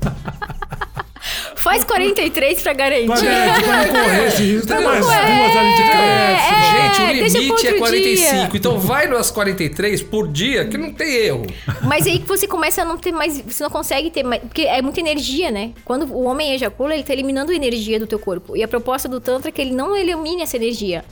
[1.64, 3.06] faz 43 pra garantir.
[3.06, 6.38] Pra, é, pra não correr esse risco, tem mais é, duas ali de é.
[6.70, 8.32] gente, o limite é outro 45.
[8.32, 8.50] dia.
[8.54, 11.46] Então vai nas 43 por dia que não tem erro.
[11.82, 13.40] Mas aí que você começa a não ter mais.
[13.40, 14.42] Você não consegue ter mais.
[14.42, 15.72] Porque é muita energia, né?
[15.84, 18.54] Quando o homem ejacula, ele tá eliminando energia do teu corpo.
[18.54, 21.02] E a proposta do Tantra é que ele não elimine essa energia.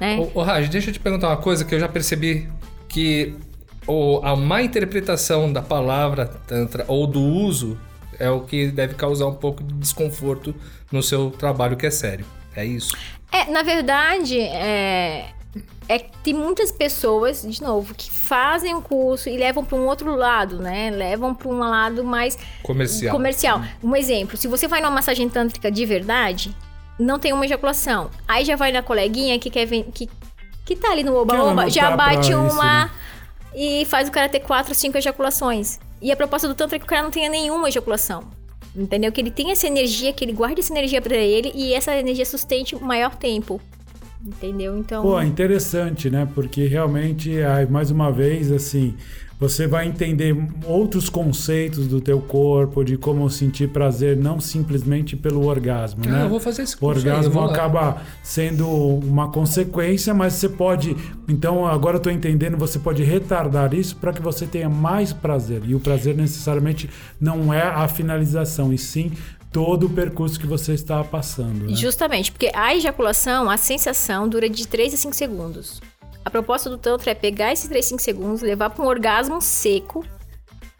[0.00, 0.18] Né?
[0.34, 2.48] Ô, ô Raj, deixa eu te perguntar uma coisa que eu já percebi
[2.88, 3.34] que
[3.86, 7.78] o, a má interpretação da palavra Tantra ou do uso
[8.18, 10.54] é o que deve causar um pouco de desconforto
[10.92, 12.26] no seu trabalho, que é sério.
[12.54, 12.94] É isso.
[13.32, 15.30] É, na verdade, é,
[15.88, 19.86] é que tem muitas pessoas, de novo, que fazem o curso e levam para um
[19.86, 20.90] outro lado, né?
[20.90, 23.12] Levam para um lado mais Comercial.
[23.12, 23.62] comercial.
[23.82, 26.54] Um exemplo, se você vai numa massagem tântrica de verdade,
[26.98, 28.10] não tem uma ejaculação.
[28.28, 30.08] Aí já vai na coleguinha que quer que
[30.64, 32.90] que tá ali no ela oba-oba, já bate pra isso, uma né?
[33.54, 35.78] E faz o cara ter quatro, cinco ejaculações.
[36.00, 38.24] E a proposta do tantra é que o cara não tenha nenhuma ejaculação.
[38.74, 39.10] Entendeu?
[39.10, 42.24] Que ele tenha essa energia, que ele guarde essa energia pra ele e essa energia
[42.24, 43.60] sustente o maior tempo.
[44.24, 44.78] Entendeu?
[44.78, 45.02] Então.
[45.02, 46.28] Pô, interessante, né?
[46.34, 47.32] Porque realmente,
[47.68, 48.94] mais uma vez, assim,
[49.40, 50.36] você vai entender
[50.66, 56.24] outros conceitos do teu corpo, de como sentir prazer, não simplesmente pelo orgasmo, Ah, né?
[56.24, 57.50] eu vou fazer esse O curso aí, eu orgasmo lá.
[57.52, 60.94] acaba sendo uma consequência, mas você pode.
[61.26, 65.62] Então, agora eu tô entendendo, você pode retardar isso para que você tenha mais prazer.
[65.66, 66.88] E o prazer necessariamente
[67.20, 69.10] não é a finalização, e sim
[69.50, 71.68] todo o percurso que você está passando.
[71.70, 71.74] Né?
[71.74, 75.80] Justamente, porque a ejaculação, a sensação dura de 3 a 5 segundos.
[76.24, 80.04] A proposta do Tantra é pegar esses 3, 5 segundos, levar para um orgasmo seco,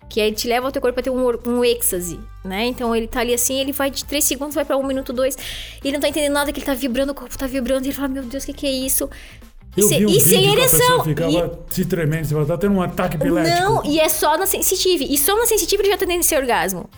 [0.09, 2.66] que aí te leva ao teu corpo a ter um, um êxtase, né?
[2.66, 5.34] Então ele tá ali assim, ele vai de 3 segundos, vai para 1 minuto, 2,
[5.36, 7.88] e ele não tá entendendo nada, que ele tá vibrando, o corpo tá vibrando, e
[7.88, 9.09] ele fala, meu Deus, o que que é isso?
[9.76, 11.05] E, Eu se- vi um e sem ereção!
[11.05, 11.30] ficava
[11.70, 13.57] E- se tremendo, você tá tendo um ataque epilético.
[13.62, 15.07] não, e é só na sensitive.
[15.09, 16.91] E só na sensitive ele já tá tendo esse orgasmo.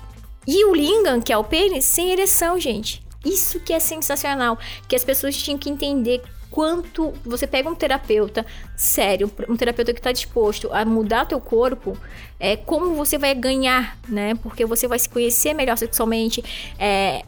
[0.47, 3.03] E o lingam, que é o pênis, sem ereção, gente.
[3.25, 4.59] Isso que é sensacional.
[4.89, 6.23] Que as pessoas tinham que entender
[6.53, 8.45] quanto você pega um terapeuta
[8.77, 11.97] sério, um terapeuta que tá disposto a mudar teu corpo,
[12.39, 14.35] é como você vai ganhar, né?
[14.35, 16.45] Porque você vai se conhecer melhor sexualmente.
[16.79, 17.23] É,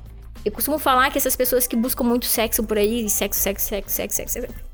[0.45, 3.91] eu costumo falar que essas pessoas que buscam muito sexo por aí, sexo, sexo, sexo,
[3.91, 4.74] sexo, sexo, sexo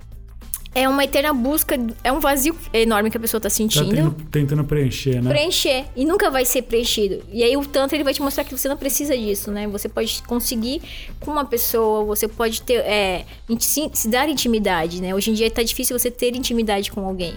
[0.74, 4.10] é uma eterna busca, é um vazio enorme que a pessoa tá Tá sentindo tendo-
[4.30, 5.28] tentando preencher, né?
[5.30, 7.22] preencher e nunca vai ser preenchido.
[7.32, 9.66] E aí o tanto ele vai te mostrar que você não precisa disso, né?
[9.68, 10.80] Você pode conseguir
[11.18, 13.24] com uma pessoa, você pode ter é,
[13.58, 15.14] se, se dar intimidade, né?
[15.14, 17.34] Hoje em dia tá difícil você ter intimidade com alguém,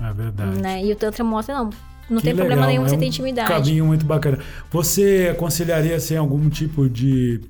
[0.00, 0.58] É verdade.
[0.60, 0.82] né?
[0.84, 1.70] E o tantra mostra não,
[2.08, 3.48] não Que tem problema legal, nenhum é você um ter intimidade.
[3.50, 4.38] caminho muito bacana.
[4.70, 7.40] Você aconselharia assim, algum tipo de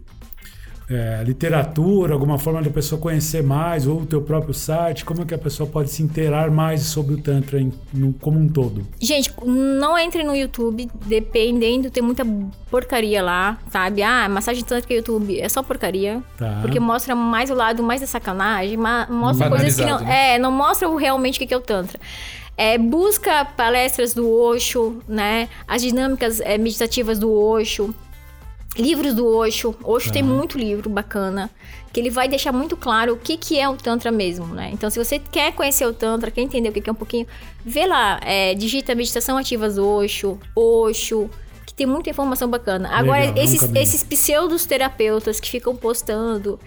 [0.91, 5.05] é, literatura, alguma forma da pessoa conhecer mais, ou o teu próprio site?
[5.05, 8.39] Como é que a pessoa pode se inteirar mais sobre o Tantra em- no- como
[8.41, 8.85] um todo?
[9.01, 12.27] Gente, não entre no YouTube, dependendo, tem muita
[12.71, 14.03] porcaria lá, sabe?
[14.03, 16.23] Ah, massagem tântrica YouTube é só porcaria.
[16.37, 16.59] Tá.
[16.61, 20.01] Porque mostra mais o lado mais da sacanagem, mostra coisas que não.
[20.01, 20.35] Né?
[20.35, 22.01] É, não mostra realmente o que que é o Tantra.
[22.57, 25.49] É, busca palestras do Osho, né?
[25.67, 27.95] As dinâmicas é, meditativas do Osho.
[28.81, 29.75] Livros do Osho.
[29.85, 31.51] Osho tem muito livro bacana.
[31.93, 34.71] Que ele vai deixar muito claro o que, que é o Tantra mesmo, né?
[34.73, 37.27] Então, se você quer conhecer o Tantra, quer entender o que, que é um pouquinho,
[37.65, 41.29] vê lá, é, digita Meditação Ativas Osho, Osho,
[41.67, 42.89] que tem muita informação bacana.
[42.91, 46.59] Agora, Legal, esses, esses pseudos terapeutas que ficam postando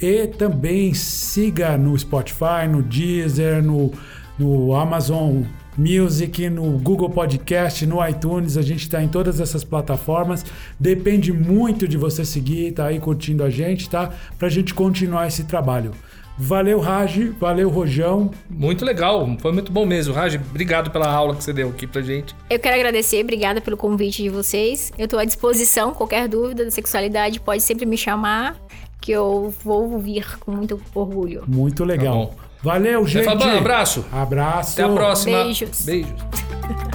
[0.00, 3.92] e também siga no Spotify, no Deezer, no,
[4.38, 5.42] no Amazon
[5.76, 10.44] Music, no Google Podcast, no iTunes, a gente está em todas essas plataformas.
[10.78, 14.10] Depende muito de você seguir, tá aí curtindo a gente, tá?
[14.38, 15.92] Pra gente continuar esse trabalho.
[16.36, 18.30] Valeu, Raj, valeu, Rojão.
[18.50, 20.12] Muito legal, foi muito bom mesmo.
[20.12, 22.34] Raj, obrigado pela aula que você deu aqui pra gente.
[22.50, 24.92] Eu quero agradecer, obrigada pelo convite de vocês.
[24.98, 28.56] Eu estou à disposição, qualquer dúvida da sexualidade pode sempre me chamar,
[29.00, 31.44] que eu vou ouvir com muito orgulho.
[31.46, 32.34] Muito legal.
[32.36, 32.43] Tá.
[32.64, 33.26] Valeu, gente.
[33.26, 34.06] Fabão, abraço.
[34.10, 34.80] Abraço.
[34.80, 35.44] Até a próxima.
[35.44, 35.82] Beijos.
[35.82, 36.93] Beijos.